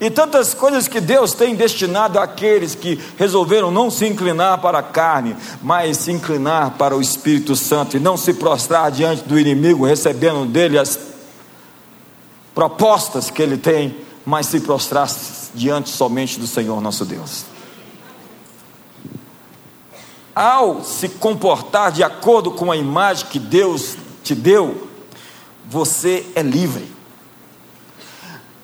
[0.00, 4.82] E tantas coisas que Deus tem destinado àqueles que resolveram não se inclinar para a
[4.82, 9.84] carne, mas se inclinar para o Espírito Santo e não se prostrar diante do inimigo,
[9.84, 10.98] recebendo dele as
[12.54, 15.08] propostas que ele tem, mas se prostrar
[15.52, 17.44] diante somente do Senhor nosso Deus.
[20.32, 24.86] Ao se comportar de acordo com a imagem que Deus te deu,
[25.68, 26.90] você é livre.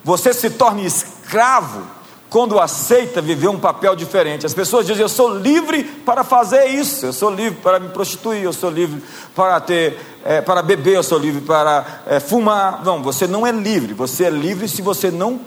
[0.03, 1.87] Você se torna escravo
[2.31, 4.45] quando aceita viver um papel diferente.
[4.45, 8.43] As pessoas dizem: Eu sou livre para fazer isso, eu sou livre para me prostituir,
[8.43, 9.03] eu sou livre
[9.35, 12.83] para ter, é, para beber, eu sou livre para é, fumar.
[12.85, 13.95] Não, você não é livre.
[13.95, 15.41] Você é livre se você não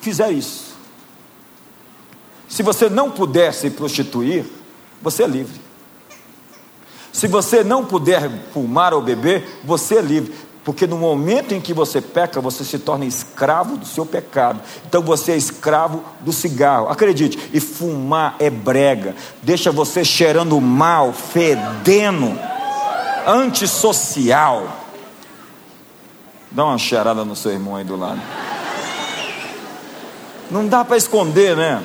[0.00, 0.74] fizer isso.
[2.48, 4.44] Se você não puder se prostituir,
[5.00, 5.60] você é livre.
[7.12, 10.34] Se você não puder fumar ou beber, você é livre.
[10.64, 14.60] Porque no momento em que você peca, você se torna escravo do seu pecado.
[14.86, 16.88] Então você é escravo do cigarro.
[16.88, 19.14] Acredite, e fumar é brega.
[19.42, 22.38] Deixa você cheirando mal, fedendo,
[23.26, 24.66] antissocial.
[26.50, 28.20] Dá uma cheirada no seu irmão aí do lado.
[30.50, 31.82] Não dá para esconder, né?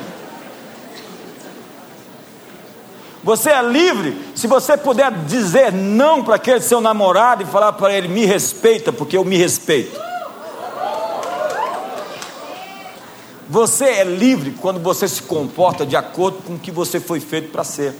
[3.24, 7.94] Você é livre se você puder dizer não para aquele seu namorado e falar para
[7.94, 10.00] ele: me respeita, porque eu me respeito.
[13.50, 17.52] Você é livre quando você se comporta de acordo com o que você foi feito
[17.52, 17.96] para ser.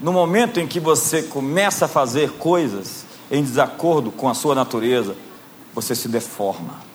[0.00, 5.14] No momento em que você começa a fazer coisas em desacordo com a sua natureza,
[5.74, 6.91] você se deforma.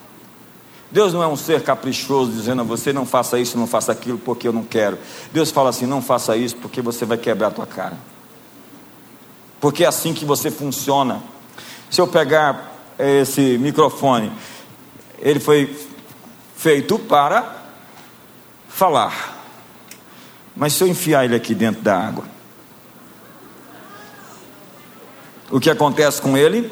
[0.90, 4.18] Deus não é um ser caprichoso dizendo a você não faça isso, não faça aquilo
[4.18, 4.98] porque eu não quero.
[5.34, 7.98] Deus fala assim: não faça isso porque você vai quebrar a tua cara.
[9.60, 11.22] Porque é assim que você funciona.
[11.90, 14.32] Se eu pegar esse microfone,
[15.20, 15.76] ele foi
[16.56, 17.64] feito para
[18.70, 19.36] falar.
[20.56, 22.26] Mas se eu enfiar ele aqui dentro da água,
[25.52, 26.72] o que acontece com ele?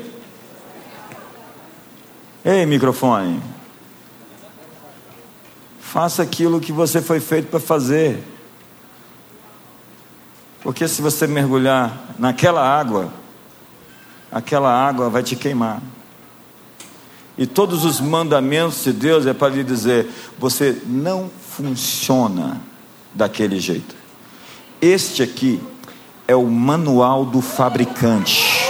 [2.43, 3.41] Ei, microfone,
[5.95, 8.21] Faça aquilo que você foi feito para fazer.
[10.61, 13.13] Porque se você mergulhar naquela água,
[14.29, 15.81] aquela água vai te queimar.
[17.37, 22.59] E todos os mandamentos de Deus é para lhe dizer: você não funciona
[23.13, 23.95] daquele jeito.
[24.81, 25.63] Este aqui
[26.27, 28.65] é o manual do fabricante.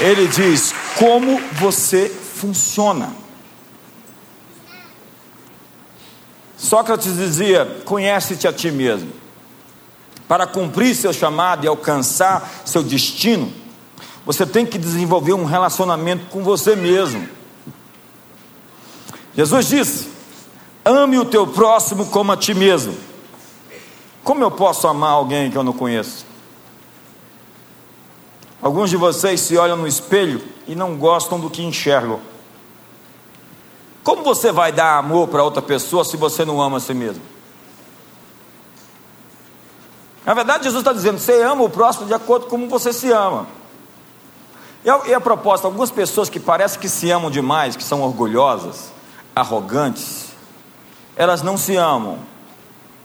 [0.00, 0.67] Ele diz:
[0.98, 3.14] como você funciona.
[6.56, 9.12] Sócrates dizia: conhece-te a ti mesmo.
[10.26, 13.50] Para cumprir seu chamado e alcançar seu destino,
[14.26, 17.26] você tem que desenvolver um relacionamento com você mesmo.
[19.34, 20.08] Jesus disse:
[20.84, 22.94] ame o teu próximo como a ti mesmo.
[24.24, 26.27] Como eu posso amar alguém que eu não conheço?
[28.60, 32.20] Alguns de vocês se olham no espelho e não gostam do que enxergam.
[34.02, 37.22] Como você vai dar amor para outra pessoa se você não ama a si mesmo?
[40.24, 43.10] Na verdade, Jesus está dizendo: você ama o próximo de acordo com como você se
[43.12, 43.46] ama.
[44.84, 48.02] E a, e a proposta, algumas pessoas que parecem que se amam demais, que são
[48.02, 48.92] orgulhosas,
[49.34, 50.28] arrogantes,
[51.16, 52.18] elas não se amam,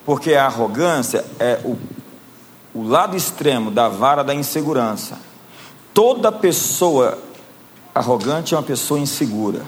[0.06, 1.78] porque a arrogância é o,
[2.74, 5.18] o lado extremo da vara da insegurança.
[5.94, 7.20] Toda pessoa
[7.94, 9.62] arrogante é uma pessoa insegura.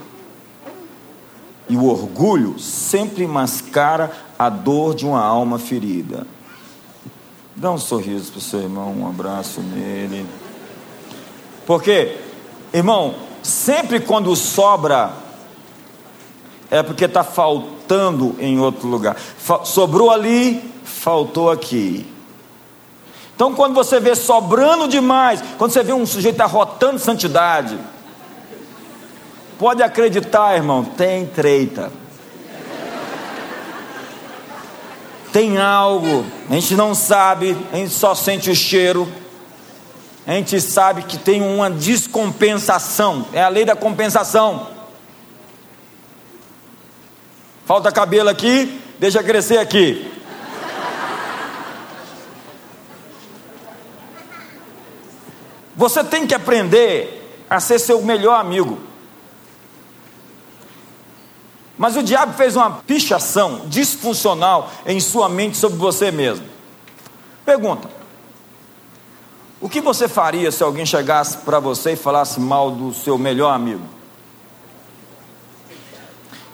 [1.69, 6.25] E o orgulho sempre mascara a dor de uma alma ferida.
[7.55, 10.25] Dá um sorriso para o seu irmão, um abraço nele.
[11.65, 12.17] Porque,
[12.73, 15.13] irmão, sempre quando sobra,
[16.69, 19.15] é porque está faltando em outro lugar.
[19.63, 22.05] Sobrou ali, faltou aqui.
[23.35, 27.77] Então, quando você vê sobrando demais, quando você vê um sujeito arrotando santidade,
[29.59, 31.91] pode acreditar, irmão, tem treita.
[35.33, 39.05] Tem algo, a gente não sabe, a gente só sente o cheiro.
[40.25, 44.69] A gente sabe que tem uma descompensação, é a lei da compensação.
[47.65, 50.11] Falta cabelo aqui, deixa crescer aqui.
[55.85, 58.79] Você tem que aprender a ser seu melhor amigo.
[61.77, 66.43] Mas o diabo fez uma pichação disfuncional em sua mente sobre você mesmo.
[67.45, 67.87] Pergunta:
[69.61, 73.53] O que você faria se alguém chegasse para você e falasse mal do seu melhor
[73.53, 73.85] amigo?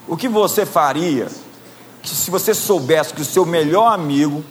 [0.09, 1.29] O que você faria
[2.03, 4.43] se você soubesse que o seu melhor amigo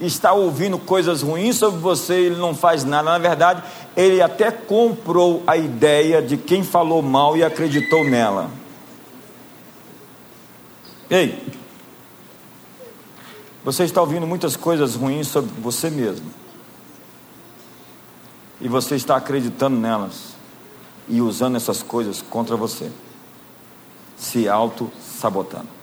[0.00, 3.10] está ouvindo coisas ruins sobre você ele não faz nada?
[3.10, 3.62] Na verdade,
[3.96, 8.50] ele até comprou a ideia de quem falou mal e acreditou nela.
[11.10, 11.42] Ei,
[13.64, 16.26] você está ouvindo muitas coisas ruins sobre você mesmo.
[18.60, 20.34] E você está acreditando nelas
[21.08, 22.90] e usando essas coisas contra você,
[24.16, 25.77] se auto-sabotando.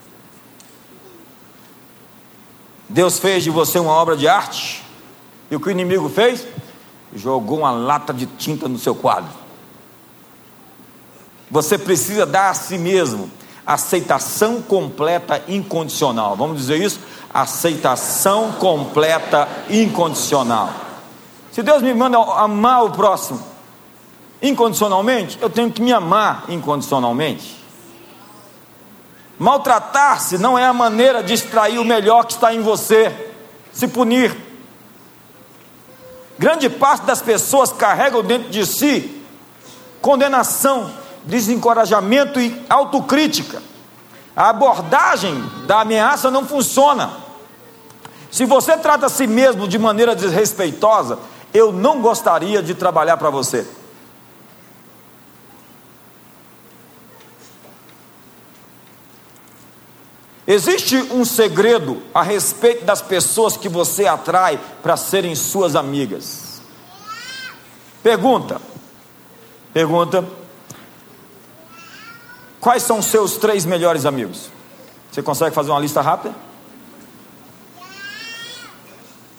[2.88, 4.84] Deus fez de você uma obra de arte,
[5.50, 6.48] e o que o inimigo fez?
[7.14, 9.32] Jogou uma lata de tinta no seu quadro.
[11.50, 13.30] Você precisa dar a si mesmo
[13.66, 16.36] aceitação completa incondicional.
[16.36, 17.00] Vamos dizer isso?
[17.34, 20.72] Aceitação completa incondicional.
[21.52, 23.42] Se Deus me manda amar o próximo
[24.42, 27.65] incondicionalmente, eu tenho que me amar incondicionalmente.
[29.38, 33.32] Maltratar-se não é a maneira de extrair o melhor que está em você,
[33.74, 34.36] se punir.
[36.40, 39.12] Grande parte das pessoas carregam dentro de si
[40.02, 40.92] condenação,
[41.24, 43.60] desencorajamento e autocrítica.
[44.36, 47.12] A abordagem da ameaça não funciona.
[48.30, 51.18] Se você trata a si mesmo de maneira desrespeitosa,
[51.52, 53.66] eu não gostaria de trabalhar para você.
[60.48, 66.62] Existe um segredo a respeito das pessoas que você atrai para serem suas amigas.
[68.04, 68.62] Pergunta.
[69.74, 70.24] Pergunta.
[72.60, 74.50] Quais são os seus três melhores amigos?
[75.12, 76.36] Você consegue fazer uma lista rápida?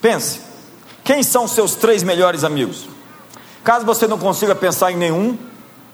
[0.00, 0.40] Pense.
[1.04, 2.88] Quem são seus três melhores amigos?
[3.62, 5.38] Caso você não consiga pensar em nenhum,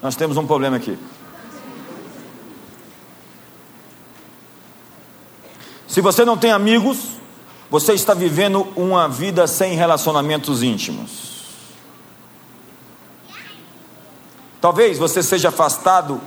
[0.03, 0.99] nós temos um problema aqui.
[5.93, 7.01] Se você não tem amigos,
[7.71, 11.43] você está vivendo uma vida sem relacionamentos íntimos.
[14.59, 16.19] Talvez você seja afastado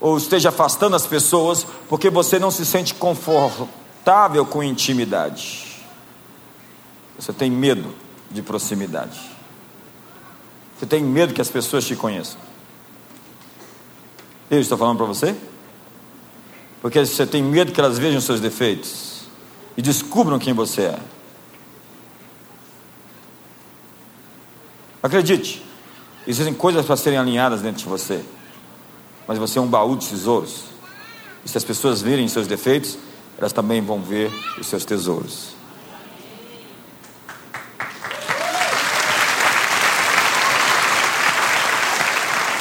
[0.00, 5.64] ou esteja afastando as pessoas porque você não se sente confortável com intimidade.
[7.16, 7.94] Você tem medo
[8.28, 9.20] de proximidade.
[10.76, 12.40] Você tem medo que as pessoas te conheçam.
[14.50, 15.36] Eu estou falando para você?
[16.80, 19.22] Porque você tem medo que elas vejam seus defeitos
[19.76, 20.98] e descubram quem você é.
[25.02, 25.64] Acredite,
[26.26, 28.24] existem coisas para serem alinhadas dentro de você,
[29.26, 30.64] mas você é um baú de tesouros.
[31.44, 32.98] E se as pessoas virem seus defeitos,
[33.38, 35.56] elas também vão ver os seus tesouros.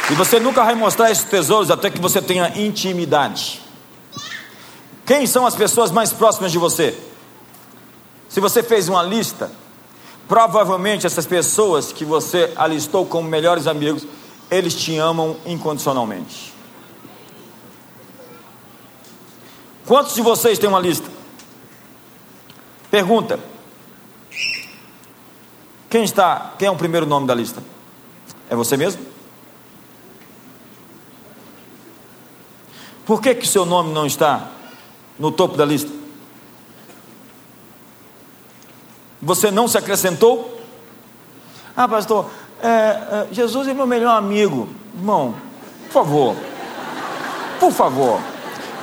[0.09, 3.66] E você nunca vai mostrar esses tesouros até que você tenha intimidade.
[5.07, 6.93] Quem são as pessoas mais próximas de você?
[8.27, 9.49] Se você fez uma lista,
[10.27, 14.05] provavelmente essas pessoas que você alistou como melhores amigos,
[14.51, 16.53] eles te amam incondicionalmente.
[19.85, 21.09] Quantos de vocês têm uma lista?
[22.91, 23.39] Pergunta:
[25.89, 26.53] Quem está?
[26.59, 27.63] Quem é o primeiro nome da lista?
[28.49, 29.01] É você mesmo?
[33.05, 34.51] Por que que seu nome não está
[35.17, 35.91] no topo da lista?
[39.21, 40.61] Você não se acrescentou?
[41.75, 42.29] Ah, pastor,
[42.61, 44.69] é, é, Jesus é meu melhor amigo.
[44.95, 45.35] Irmão,
[45.87, 46.35] por favor,
[47.59, 48.19] por favor,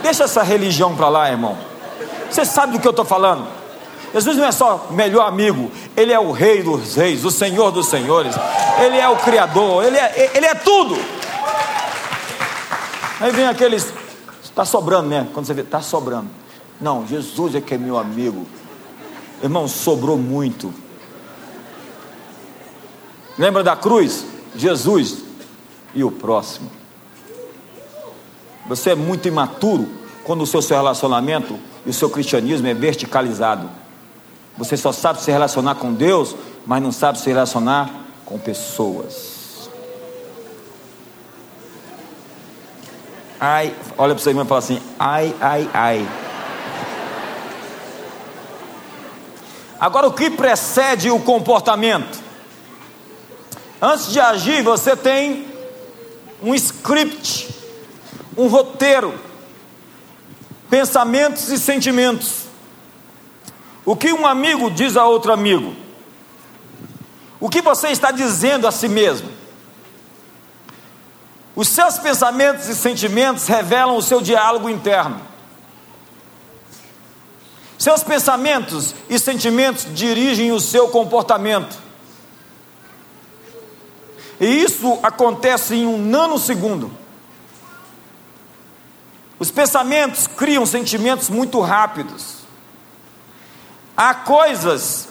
[0.02, 1.56] deixa essa religião para lá, irmão.
[2.30, 3.46] Você sabe do que eu estou falando?
[4.12, 7.88] Jesus não é só melhor amigo, Ele é o Rei dos Reis, o Senhor dos
[7.88, 8.34] Senhores,
[8.80, 10.96] Ele é o Criador, Ele é, Ele é tudo.
[13.20, 13.92] Aí vem aqueles
[14.54, 15.26] Está sobrando, né?
[15.34, 16.30] Quando você vê, está sobrando.
[16.80, 18.46] Não, Jesus é que é meu amigo.
[19.42, 20.72] Irmão, sobrou muito.
[23.36, 24.24] Lembra da cruz?
[24.54, 25.24] Jesus
[25.92, 26.70] e o próximo.
[28.68, 29.88] Você é muito imaturo
[30.22, 33.68] quando o seu, seu relacionamento e o seu cristianismo é verticalizado.
[34.56, 37.90] Você só sabe se relacionar com Deus, mas não sabe se relacionar
[38.24, 39.33] com pessoas.
[43.46, 46.08] Ai, olha para você e fala assim: ai, ai, ai.
[49.78, 52.22] Agora, o que precede o comportamento?
[53.82, 55.46] Antes de agir, você tem
[56.42, 57.54] um script,
[58.34, 59.12] um roteiro,
[60.70, 62.44] pensamentos e sentimentos.
[63.84, 65.76] O que um amigo diz a outro amigo?
[67.38, 69.28] O que você está dizendo a si mesmo?
[71.56, 75.20] Os seus pensamentos e sentimentos revelam o seu diálogo interno.
[77.78, 81.76] Seus pensamentos e sentimentos dirigem o seu comportamento.
[84.40, 86.90] E isso acontece em um nanosegundo.
[89.38, 92.38] Os pensamentos criam sentimentos muito rápidos.
[93.96, 95.08] Há coisas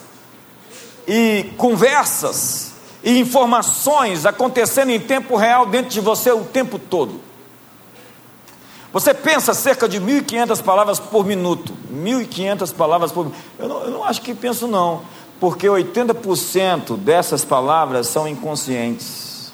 [1.07, 2.72] e conversas
[3.03, 7.19] e informações acontecendo em tempo real dentro de você o tempo todo.
[8.93, 11.73] Você pensa cerca de 1.500 palavras por minuto.
[11.91, 13.41] 1.500 palavras por minuto.
[13.59, 15.01] Eu não, eu não acho que penso, não,
[15.39, 19.51] porque 80% dessas palavras são inconscientes.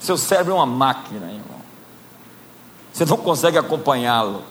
[0.00, 1.60] Seu cérebro é uma máquina, irmão.
[2.92, 4.42] Você não consegue acompanhá-lo.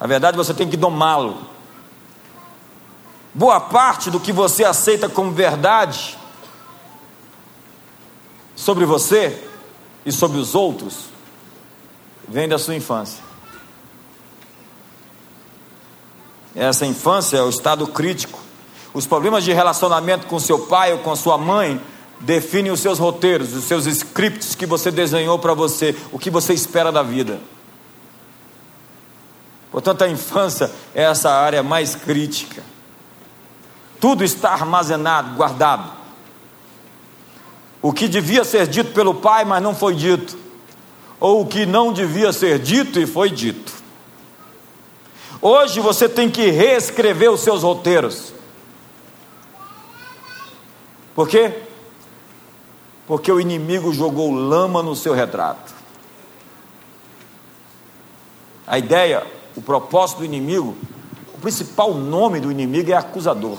[0.00, 1.55] Na verdade, você tem que domá-lo.
[3.36, 6.16] Boa parte do que você aceita como verdade
[8.56, 9.46] sobre você
[10.06, 11.10] e sobre os outros
[12.26, 13.22] vem da sua infância.
[16.54, 18.40] Essa infância é o estado crítico.
[18.94, 21.78] Os problemas de relacionamento com seu pai ou com sua mãe
[22.18, 26.54] definem os seus roteiros, os seus scripts que você desenhou para você, o que você
[26.54, 27.38] espera da vida.
[29.70, 32.62] Portanto, a infância é essa área mais crítica.
[34.06, 35.90] Tudo está armazenado, guardado.
[37.82, 40.38] O que devia ser dito pelo pai, mas não foi dito.
[41.18, 43.72] Ou o que não devia ser dito e foi dito.
[45.42, 48.32] Hoje você tem que reescrever os seus roteiros.
[51.12, 51.62] Por quê?
[53.08, 55.74] Porque o inimigo jogou lama no seu retrato.
[58.68, 59.26] A ideia,
[59.56, 60.76] o propósito do inimigo,
[61.34, 63.58] o principal nome do inimigo é acusador.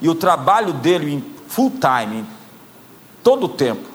[0.00, 2.24] E o trabalho dele em full time,
[3.22, 3.88] todo o tempo,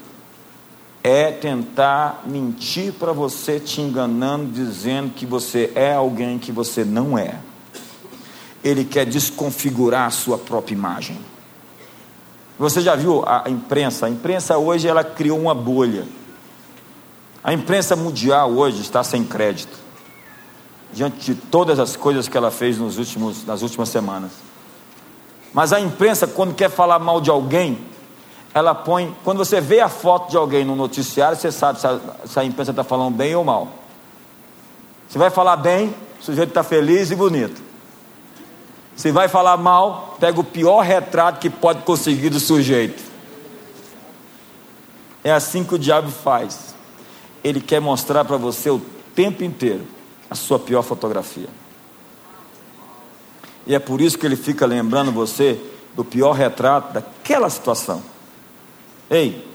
[1.03, 7.17] é tentar mentir para você, te enganando, dizendo que você é alguém que você não
[7.17, 7.39] é.
[8.63, 11.17] Ele quer desconfigurar a sua própria imagem.
[12.59, 14.05] Você já viu a imprensa?
[14.05, 16.05] A imprensa hoje ela criou uma bolha.
[17.43, 19.81] A imprensa mundial hoje está sem crédito
[20.93, 24.31] diante de todas as coisas que ela fez nos últimos, nas últimas semanas.
[25.53, 27.77] Mas a imprensa, quando quer falar mal de alguém,
[28.53, 29.15] ela põe.
[29.23, 32.43] Quando você vê a foto de alguém no noticiário, você sabe se a, se a
[32.43, 33.67] imprensa está falando bem ou mal.
[35.09, 37.61] Se vai falar bem, o sujeito está feliz e bonito.
[38.95, 43.01] Se vai falar mal, pega o pior retrato que pode conseguir do sujeito.
[45.23, 46.75] É assim que o diabo faz.
[47.43, 48.81] Ele quer mostrar para você o
[49.15, 49.85] tempo inteiro
[50.29, 51.49] a sua pior fotografia.
[53.65, 55.59] E é por isso que ele fica lembrando você
[55.95, 58.01] do pior retrato daquela situação.
[59.09, 59.45] Ei,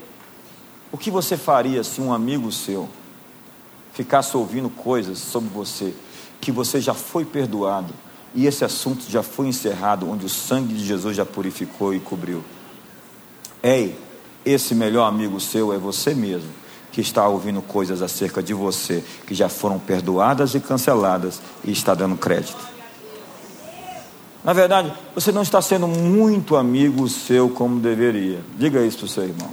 [0.93, 2.89] o que você faria se um amigo seu
[3.93, 5.95] ficasse ouvindo coisas sobre você
[6.41, 7.93] que você já foi perdoado
[8.35, 12.45] e esse assunto já foi encerrado, onde o sangue de Jesus já purificou e cobriu.
[13.63, 13.99] Ei,
[14.45, 16.51] esse melhor amigo seu é você mesmo,
[16.93, 21.95] que está ouvindo coisas acerca de você que já foram perdoadas e canceladas e está
[21.95, 22.76] dando crédito.
[24.47, 28.39] Na verdade, você não está sendo muito amigo seu como deveria.
[28.57, 29.51] Diga isso para o seu irmão.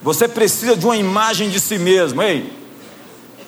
[0.00, 2.22] Você precisa de uma imagem de si mesmo.
[2.22, 2.52] Ei,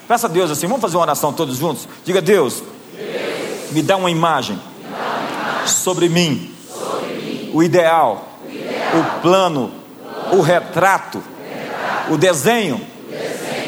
[0.09, 1.87] peça a Deus assim, vamos fazer uma oração todos juntos?
[2.05, 2.61] Diga, Deus,
[2.93, 8.51] Deus me dá uma imagem, dá uma imagem sobre, mim, sobre mim, o ideal, o,
[8.51, 9.71] ideal, o plano,
[10.03, 12.90] plano, o, retrato, o retrato, o desenho, o desenho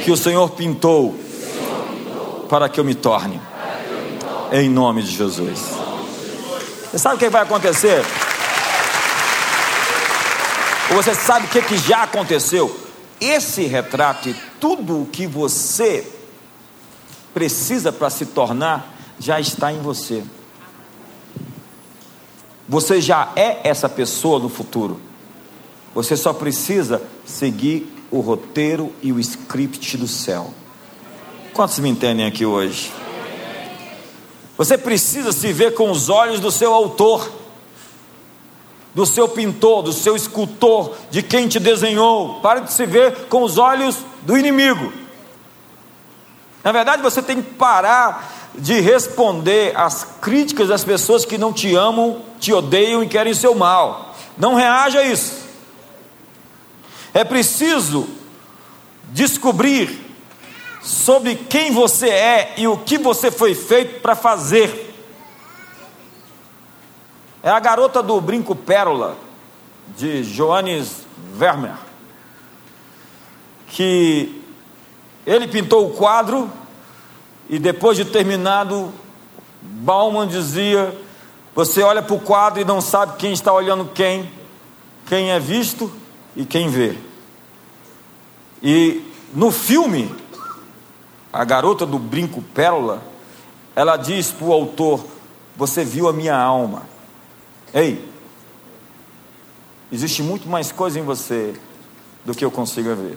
[0.03, 1.15] que o Senhor pintou,
[2.49, 3.41] para que eu me torne.
[3.89, 4.59] Eu me torne.
[4.59, 5.61] Em nome de Jesus.
[6.91, 8.05] Você sabe o que vai acontecer?
[10.91, 12.77] Ou você sabe o que, que já aconteceu?
[13.21, 16.07] Esse retrato e tudo o que você
[17.33, 20.23] precisa para se tornar já está em você.
[22.69, 25.01] Você já é essa pessoa no futuro.
[25.95, 30.53] Você só precisa seguir o roteiro e o script do céu.
[31.53, 32.93] Quantos me entendem aqui hoje?
[34.57, 37.43] Você precisa se ver com os olhos do seu autor
[38.95, 42.41] do seu pintor, do seu escultor, de quem te desenhou.
[42.41, 44.93] Pare de se ver com os olhos do inimigo.
[46.63, 51.75] Na verdade, você tem que parar de responder às críticas das pessoas que não te
[51.75, 54.15] amam, te odeiam e querem seu mal.
[54.37, 55.42] Não reaja a isso.
[57.15, 58.09] É preciso
[59.11, 60.01] descobrir
[60.83, 64.91] sobre quem você é e o que você foi feito para fazer.
[67.43, 69.17] É a garota do brinco pérola,
[69.97, 71.77] de Johannes Vermeer,
[73.67, 74.43] que
[75.27, 76.51] ele pintou o quadro
[77.49, 78.93] e depois de terminado,
[79.61, 80.97] Bauman dizia:
[81.55, 84.33] Você olha para o quadro e não sabe quem está olhando quem,
[85.07, 85.93] quem é visto
[86.37, 86.97] e quem vê.
[88.63, 89.03] E
[89.35, 90.15] no filme,
[91.33, 93.03] a garota do brinco pérola,
[93.75, 95.05] ela diz para o autor:
[95.57, 96.83] Você viu a minha alma.
[97.73, 98.07] Ei,
[99.91, 101.55] existe muito mais coisa em você
[102.25, 103.17] do que eu consigo ver.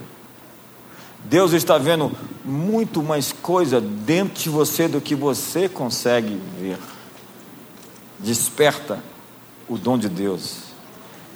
[1.25, 2.11] Deus está vendo
[2.43, 6.77] muito mais coisa dentro de você do que você consegue ver.
[8.19, 9.03] Desperta
[9.67, 10.59] o dom de Deus,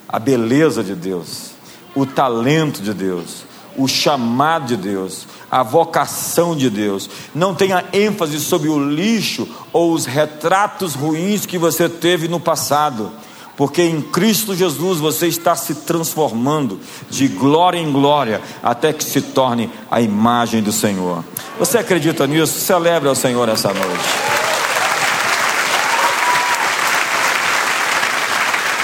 [0.07, 1.53] a beleza de Deus,
[1.95, 3.43] o talento de Deus,
[3.77, 7.09] o chamado de Deus, a vocação de Deus.
[7.33, 13.11] Não tenha ênfase sobre o lixo ou os retratos ruins que você teve no passado
[13.59, 16.79] porque em Cristo Jesus você está se transformando
[17.09, 21.25] de glória em glória até que se torne a imagem do Senhor.
[21.59, 22.57] Você acredita nisso?
[22.57, 24.05] Celebre ao Senhor essa noite.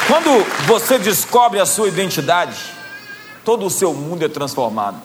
[0.10, 2.58] Quando você descobre a sua identidade,
[3.46, 5.00] todo o seu mundo é transformado.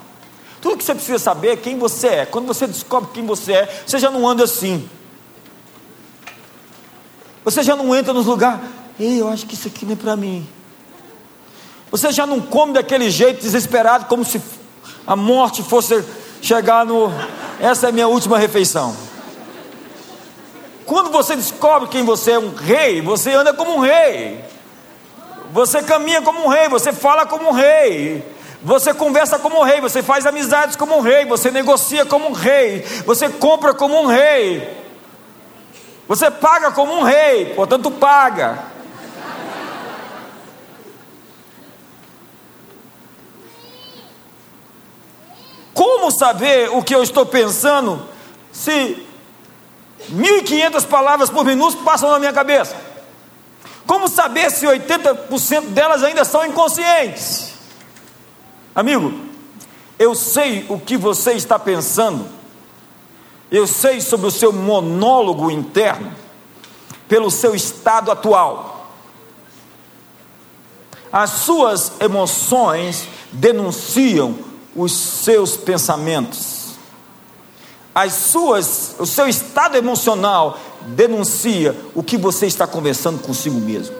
[0.60, 2.26] Tudo que você precisa saber é quem você é.
[2.26, 4.88] Quando você descobre quem você é, você já não anda assim.
[7.44, 8.60] Você já não entra nos lugares.
[8.98, 10.46] Ei, eu acho que isso aqui não é para mim.
[11.90, 14.40] Você já não come daquele jeito desesperado, como se
[15.06, 16.04] a morte fosse
[16.40, 17.10] chegar no.
[17.58, 18.94] Essa é a minha última refeição.
[20.84, 24.49] Quando você descobre quem você é um rei, você anda como um rei.
[25.52, 28.24] Você caminha como um rei, você fala como um rei.
[28.62, 32.32] Você conversa como um rei, você faz amizades como um rei, você negocia como um
[32.32, 34.78] rei, você compra como um rei.
[36.06, 38.58] Você paga como um rei, portanto paga.
[45.72, 48.06] Como saber o que eu estou pensando
[48.52, 49.06] se
[50.12, 52.89] 1.500 palavras por minuto passam na minha cabeça?
[53.90, 57.54] Como saber se 80% delas ainda são inconscientes?
[58.72, 59.12] Amigo,
[59.98, 62.24] eu sei o que você está pensando,
[63.50, 66.14] eu sei sobre o seu monólogo interno,
[67.08, 68.92] pelo seu estado atual.
[71.10, 74.38] As suas emoções denunciam
[74.76, 76.76] os seus pensamentos.
[77.92, 83.94] As suas, o seu estado emocional denuncia o que você está conversando consigo mesmo.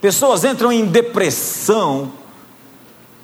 [0.00, 2.12] Pessoas entram em depressão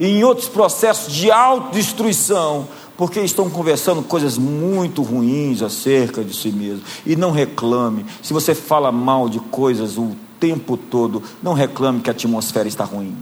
[0.01, 2.66] e em outros processos de autodestruição
[2.97, 6.83] porque estão conversando coisas muito ruins acerca de si mesmo.
[7.05, 8.07] E não reclame.
[8.23, 12.85] Se você fala mal de coisas o tempo todo, não reclame que a atmosfera está
[12.85, 13.16] ruim.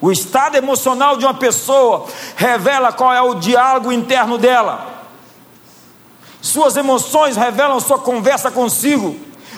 [0.00, 5.04] O estado emocional de uma pessoa revela qual é o diálogo interno dela.
[6.40, 9.16] Suas emoções revelam sua conversa consigo.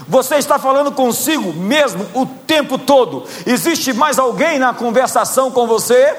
[0.08, 3.24] Você está falando consigo mesmo o tempo todo.
[3.46, 6.16] Existe mais alguém na conversação com você?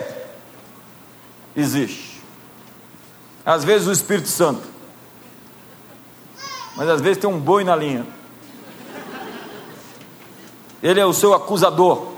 [1.55, 2.23] Existe.
[3.45, 4.61] Às vezes o Espírito Santo.
[6.77, 8.07] Mas às vezes tem um boi na linha.
[10.81, 12.12] Ele é o seu acusador.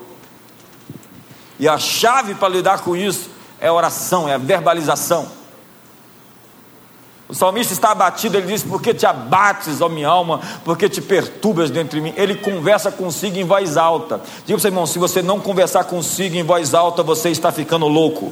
[1.59, 3.29] E a chave para lidar com isso
[3.59, 5.27] é a oração, é a verbalização.
[7.27, 10.41] O salmista está abatido, ele diz: Por que te abates, ó minha alma?
[10.63, 12.13] Por que te perturbas dentro de mim?
[12.15, 14.21] Ele conversa consigo em voz alta.
[14.45, 17.87] Diga para você, irmão: se você não conversar consigo em voz alta, você está ficando
[17.87, 18.31] louco.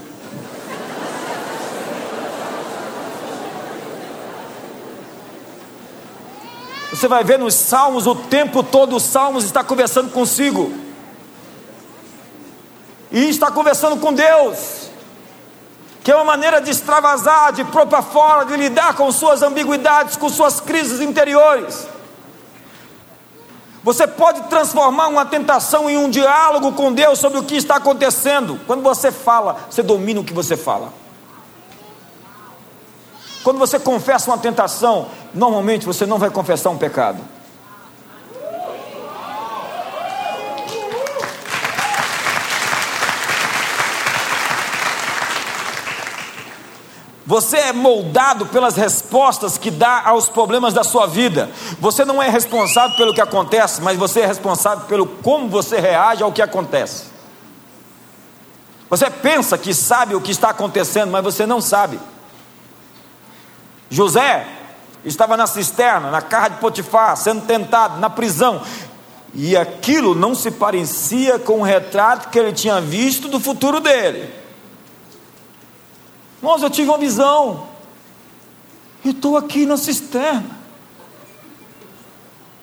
[6.92, 10.83] Você vai ver nos salmos, o tempo todo, os salmos está conversando consigo
[13.14, 14.90] e está conversando com Deus,
[16.04, 20.18] que é uma maneira de extravasar, de pôr para fora, de lidar com suas ambiguidades,
[20.18, 21.88] com suas crises interiores.
[23.84, 28.60] Você pode transformar uma tentação em um diálogo com Deus sobre o que está acontecendo.
[28.66, 30.92] Quando você fala, você domina o que você fala.
[33.44, 37.20] Quando você confessa uma tentação, normalmente você não vai confessar um pecado.
[47.26, 51.50] Você é moldado pelas respostas que dá aos problemas da sua vida.
[51.80, 56.22] Você não é responsável pelo que acontece, mas você é responsável pelo como você reage
[56.22, 57.06] ao que acontece.
[58.90, 61.98] Você pensa que sabe o que está acontecendo, mas você não sabe.
[63.90, 64.46] José
[65.06, 68.62] estava na cisterna, na casa de Potifar, sendo tentado, na prisão,
[69.34, 74.43] e aquilo não se parecia com o retrato que ele tinha visto do futuro dele.
[76.44, 77.70] Irmãos, eu tive uma visão,
[79.02, 80.44] e estou aqui na cisterna.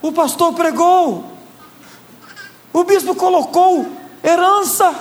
[0.03, 1.33] O pastor pregou,
[2.75, 3.91] o bispo colocou
[4.23, 4.95] herança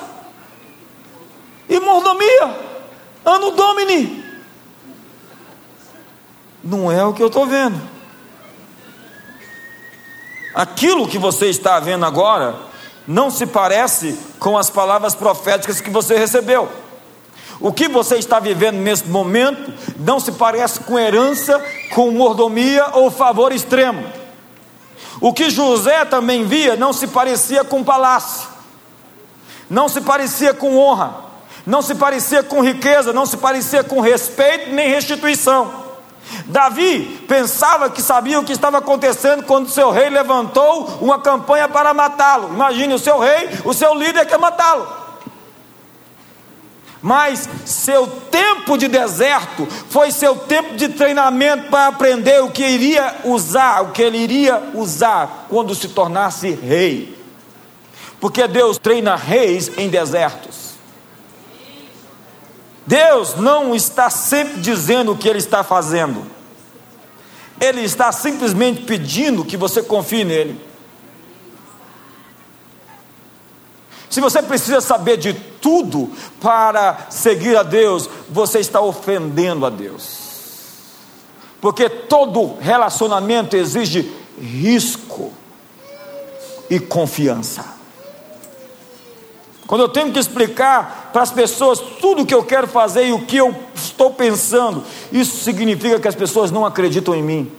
[1.68, 2.58] e mordomia,
[3.26, 4.24] ano domini.
[6.64, 7.82] Não é o que eu estou vendo.
[10.56, 12.56] Aquilo que você está vendo agora
[13.06, 16.88] não se parece com as palavras proféticas que você recebeu.
[17.60, 21.62] O que você está vivendo nesse momento não se parece com herança,
[21.94, 24.04] com mordomia ou favor extremo.
[25.20, 28.48] O que José também via não se parecia com palácio,
[29.70, 31.16] não se parecia com honra,
[31.66, 35.90] não se parecia com riqueza, não se parecia com respeito nem restituição.
[36.46, 41.94] Davi pensava que sabia o que estava acontecendo quando seu rei levantou uma campanha para
[41.94, 42.50] matá-lo.
[42.54, 44.99] Imagine o seu rei, o seu líder quer matá-lo.
[47.02, 53.16] Mas seu tempo de deserto foi seu tempo de treinamento para aprender o que iria
[53.24, 57.18] usar, o que ele iria usar quando se tornasse rei.
[58.20, 60.70] Porque Deus treina reis em desertos.
[62.90, 66.26] Deus não está sempre dizendo o que Ele está fazendo,
[67.62, 70.69] Ele está simplesmente pedindo que você confie nele.
[74.10, 76.10] Se você precisa saber de tudo
[76.42, 80.30] para seguir a Deus, você está ofendendo a Deus.
[81.62, 85.32] Porque todo relacionamento exige risco
[86.70, 87.80] e confiança.
[89.68, 93.14] Quando eu tenho que explicar para as pessoas tudo o que eu quero fazer e
[93.14, 97.59] o que eu estou pensando, isso significa que as pessoas não acreditam em mim.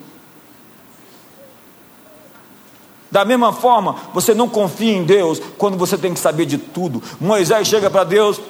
[3.10, 7.02] Da mesma forma, você não confia em Deus quando você tem que saber de tudo.
[7.20, 8.40] Moisés chega para Deus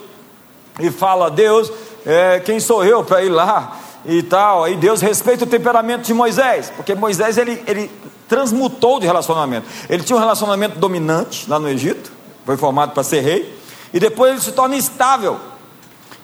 [0.78, 1.72] e fala: Deus,
[2.04, 4.64] é, quem sou eu para ir lá e tal?
[4.64, 7.90] Aí Deus respeita o temperamento de Moisés, porque Moisés ele, ele
[8.28, 9.66] transmutou de relacionamento.
[9.88, 12.12] Ele tinha um relacionamento dominante lá no Egito,
[12.44, 13.58] foi formado para ser rei,
[13.94, 15.38] e depois ele se torna instável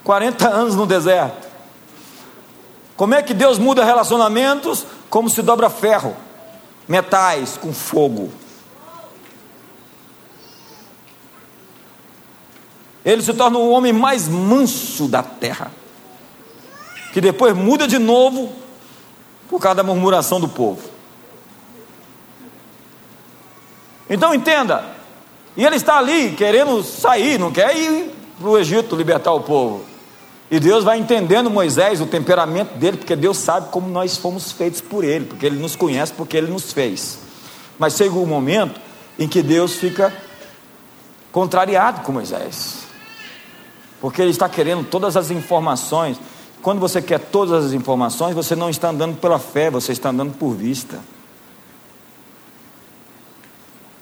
[0.04, 1.46] 40 anos no deserto.
[2.96, 4.86] Como é que Deus muda relacionamentos?
[5.10, 6.16] Como se dobra ferro,
[6.88, 8.30] metais com fogo.
[13.04, 15.70] Ele se torna o homem mais manso da terra,
[17.12, 18.52] que depois muda de novo
[19.48, 20.90] por causa da murmuração do povo.
[24.10, 24.84] Então entenda,
[25.56, 29.95] e ele está ali querendo sair, não quer ir para o Egito libertar o povo.
[30.50, 34.80] E Deus vai entendendo Moisés, o temperamento dele, porque Deus sabe como nós fomos feitos
[34.80, 37.18] por ele, porque ele nos conhece, porque ele nos fez.
[37.78, 38.80] Mas chega um momento
[39.18, 40.14] em que Deus fica
[41.32, 42.84] contrariado com Moisés,
[44.00, 46.16] porque ele está querendo todas as informações.
[46.62, 50.34] Quando você quer todas as informações, você não está andando pela fé, você está andando
[50.34, 51.00] por vista.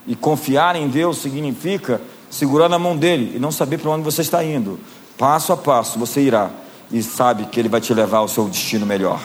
[0.07, 4.21] E confiar em Deus significa segurar na mão dele e não saber para onde você
[4.21, 4.79] está indo.
[5.17, 6.49] Passo a passo você irá
[6.91, 9.19] e sabe que ele vai te levar ao seu destino melhor.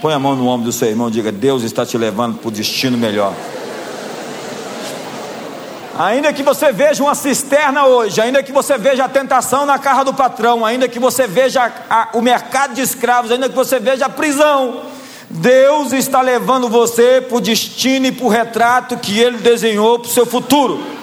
[0.00, 2.48] Põe a mão no ombro do seu irmão e diga: Deus está te levando para
[2.48, 3.34] o destino melhor.
[5.98, 10.04] Ainda que você veja uma cisterna hoje, ainda que você veja a tentação na casa
[10.04, 14.06] do patrão, ainda que você veja a, o mercado de escravos, ainda que você veja
[14.06, 14.82] a prisão,
[15.28, 20.08] Deus está levando você para o destino e para o retrato que Ele desenhou para
[20.08, 20.97] o seu futuro.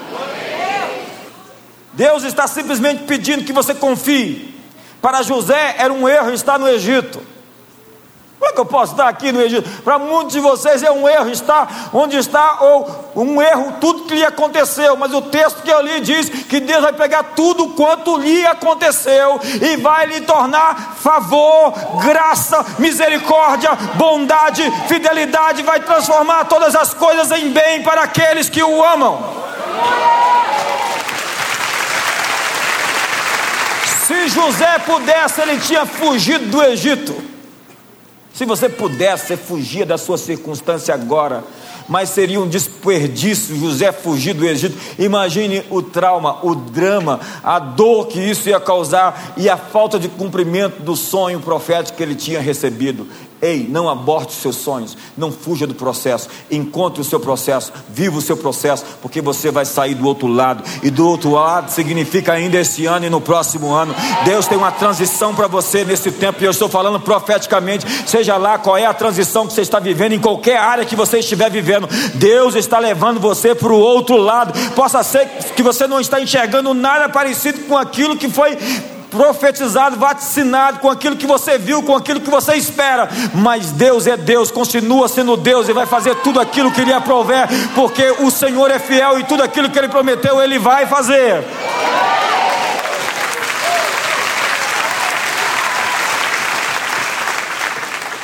[1.96, 4.54] Deus está simplesmente pedindo que você confie.
[5.02, 7.36] Para José era um erro estar no Egito.
[8.38, 9.68] Como é que eu posso estar aqui no Egito?
[9.82, 14.14] Para muitos de vocês é um erro estar onde está, ou um erro tudo que
[14.14, 14.98] lhe aconteceu.
[14.98, 19.40] Mas o texto que eu li diz que Deus vai pegar tudo quanto lhe aconteceu
[19.62, 21.74] e vai lhe tornar favor,
[22.04, 28.84] graça, misericórdia, bondade, fidelidade, vai transformar todas as coisas em bem para aqueles que o
[28.84, 29.46] amam.
[34.06, 37.16] Se José pudesse, ele tinha fugido do Egito.
[38.32, 41.44] Se você pudesse, você fugia da sua circunstância agora,
[41.90, 44.78] mas seria um desperdício José fugir do Egito.
[45.00, 50.08] Imagine o trauma, o drama, a dor que isso ia causar e a falta de
[50.08, 53.08] cumprimento do sonho profético que ele tinha recebido.
[53.42, 58.18] Ei, não aborte os seus sonhos, não fuja do processo, encontre o seu processo, viva
[58.18, 62.34] o seu processo, porque você vai sair do outro lado, e do outro lado significa
[62.34, 63.94] ainda esse ano e no próximo ano.
[64.24, 68.58] Deus tem uma transição para você nesse tempo, e eu estou falando profeticamente, seja lá
[68.58, 71.88] qual é a transição que você está vivendo, em qualquer área que você estiver vivendo,
[72.16, 74.54] Deus está levando você para o outro lado.
[74.72, 78.58] Possa ser que você não está enxergando nada parecido com aquilo que foi
[79.16, 83.08] profetizado, vaticinado com aquilo que você viu, com aquilo que você espera.
[83.34, 87.48] Mas Deus é Deus, continua sendo Deus e vai fazer tudo aquilo que Ele aprover,
[87.74, 91.44] porque o Senhor é fiel e tudo aquilo que Ele prometeu, Ele vai fazer.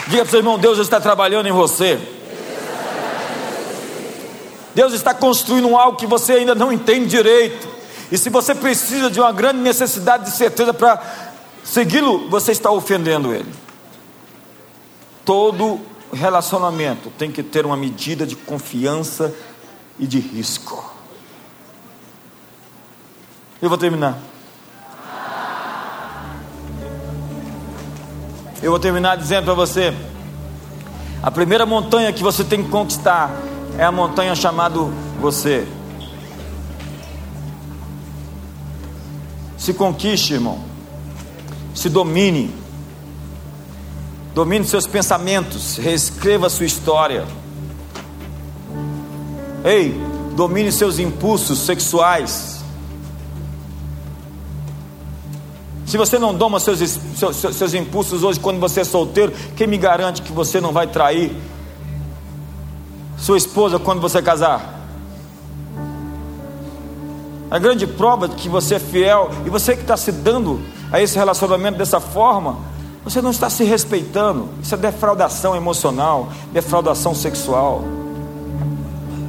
[0.08, 1.98] Diga para o seu irmão: Deus está trabalhando em você.
[4.76, 7.71] Deus está construindo algo que você ainda não entende direito.
[8.12, 11.02] E se você precisa de uma grande necessidade de certeza para
[11.64, 13.52] segui-lo, você está ofendendo ele.
[15.24, 15.80] Todo
[16.12, 19.34] relacionamento tem que ter uma medida de confiança
[19.98, 20.94] e de risco.
[23.62, 24.18] Eu vou terminar.
[28.62, 29.94] Eu vou terminar dizendo para você:
[31.24, 33.32] a primeira montanha que você tem que conquistar
[33.78, 34.80] é a montanha chamada
[35.20, 35.66] você.
[39.62, 40.60] Se conquiste, irmão.
[41.76, 42.52] Se domine.
[44.34, 45.78] Domine seus pensamentos.
[45.78, 47.28] Reescreva sua história.
[49.64, 49.94] Ei,
[50.36, 52.64] domine seus impulsos sexuais.
[55.86, 56.80] Se você não doma seus,
[57.16, 60.88] seus, seus, impulsos hoje, quando você é solteiro, quem me garante que você não vai
[60.88, 61.38] trair
[63.16, 64.81] sua esposa quando você casar?
[67.52, 71.02] A grande prova de que você é fiel e você que está se dando a
[71.02, 72.58] esse relacionamento dessa forma,
[73.04, 74.48] você não está se respeitando.
[74.64, 77.84] Isso é defraudação emocional, defraudação sexual.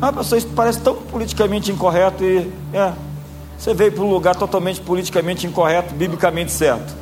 [0.00, 2.92] Ah, pastor, isso parece tão politicamente incorreto e é,
[3.58, 6.94] você veio para um lugar totalmente politicamente incorreto, biblicamente certo.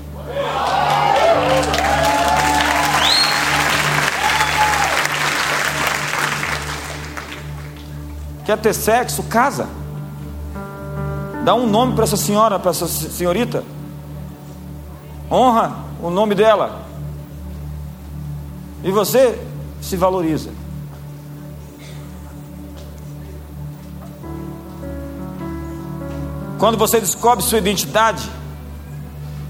[8.47, 9.23] Quer ter sexo?
[9.25, 9.80] Casa.
[11.45, 13.65] Dá um nome para essa senhora, para essa senhorita.
[15.31, 16.83] Honra o nome dela.
[18.85, 19.39] E você
[19.81, 20.51] se valoriza.
[26.59, 28.31] Quando você descobre sua identidade,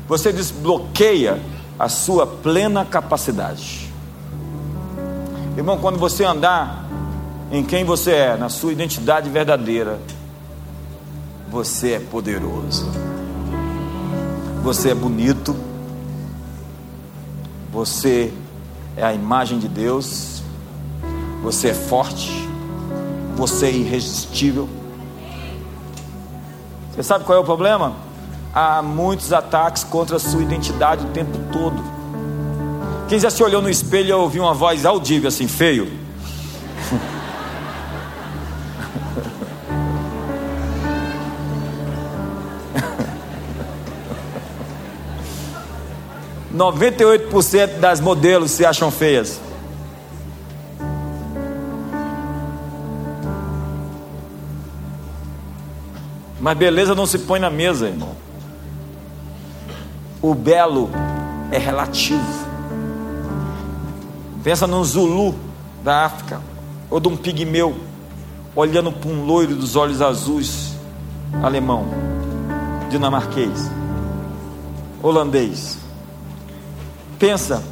[0.06, 1.40] você desbloqueia
[1.76, 3.92] a sua plena capacidade.
[5.56, 6.84] Irmão, quando você andar
[7.50, 9.98] em quem você é, na sua identidade verdadeira,
[11.50, 12.86] você é poderoso.
[14.62, 15.56] Você é bonito.
[17.72, 18.32] Você
[18.96, 20.42] é a imagem de Deus.
[21.42, 22.48] Você é forte.
[23.36, 24.68] Você é irresistível.
[26.92, 27.96] Você sabe qual é o problema?
[28.54, 31.82] Há muitos ataques contra a sua identidade o tempo todo.
[33.08, 35.99] Quem já se olhou no espelho e ouviu uma voz audível assim, feio?
[46.60, 49.40] 98% das modelos se acham feias.
[56.38, 58.14] Mas beleza não se põe na mesa, irmão.
[60.20, 60.90] O belo
[61.50, 62.20] é relativo.
[64.44, 65.34] Pensa num Zulu
[65.82, 66.42] da África,
[66.90, 67.74] ou de um pigmeu,
[68.54, 70.74] olhando para um loiro dos olhos azuis,
[71.42, 71.86] alemão,
[72.90, 73.70] dinamarquês,
[75.02, 75.89] holandês.
[77.20, 77.62] Pensa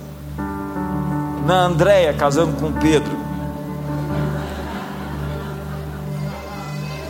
[1.46, 3.16] na Andréia casando com Pedro.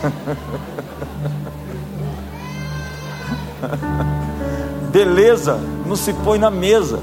[4.89, 7.01] Beleza não se põe na mesa.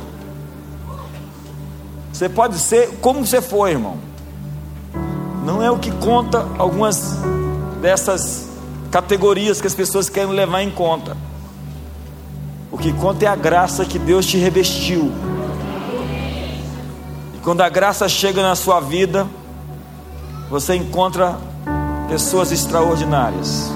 [2.11, 3.99] Você pode ser como você for, irmão.
[5.45, 7.18] Não é o que conta algumas
[7.82, 8.49] dessas
[8.91, 11.14] categorias que as pessoas querem levar em conta.
[12.77, 15.11] O que conta é a graça que Deus te revestiu.
[17.35, 19.27] E quando a graça chega na sua vida,
[20.51, 21.39] você encontra
[22.07, 23.72] pessoas extraordinárias,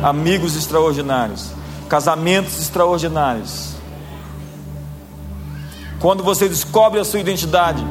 [0.00, 1.50] amigos extraordinários,
[1.88, 3.72] casamentos extraordinários.
[5.98, 7.84] Quando você descobre a sua identidade,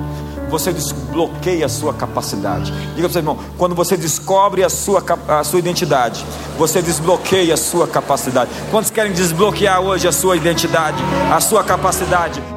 [0.50, 2.72] você desbloqueia a sua capacidade.
[2.96, 6.26] Diga para o seu irmão: quando você descobre a sua, a sua identidade,
[6.58, 8.52] você desbloqueia a sua capacidade.
[8.72, 10.98] Quantos querem desbloquear hoje a sua identidade,
[11.32, 12.55] a sua capacidade?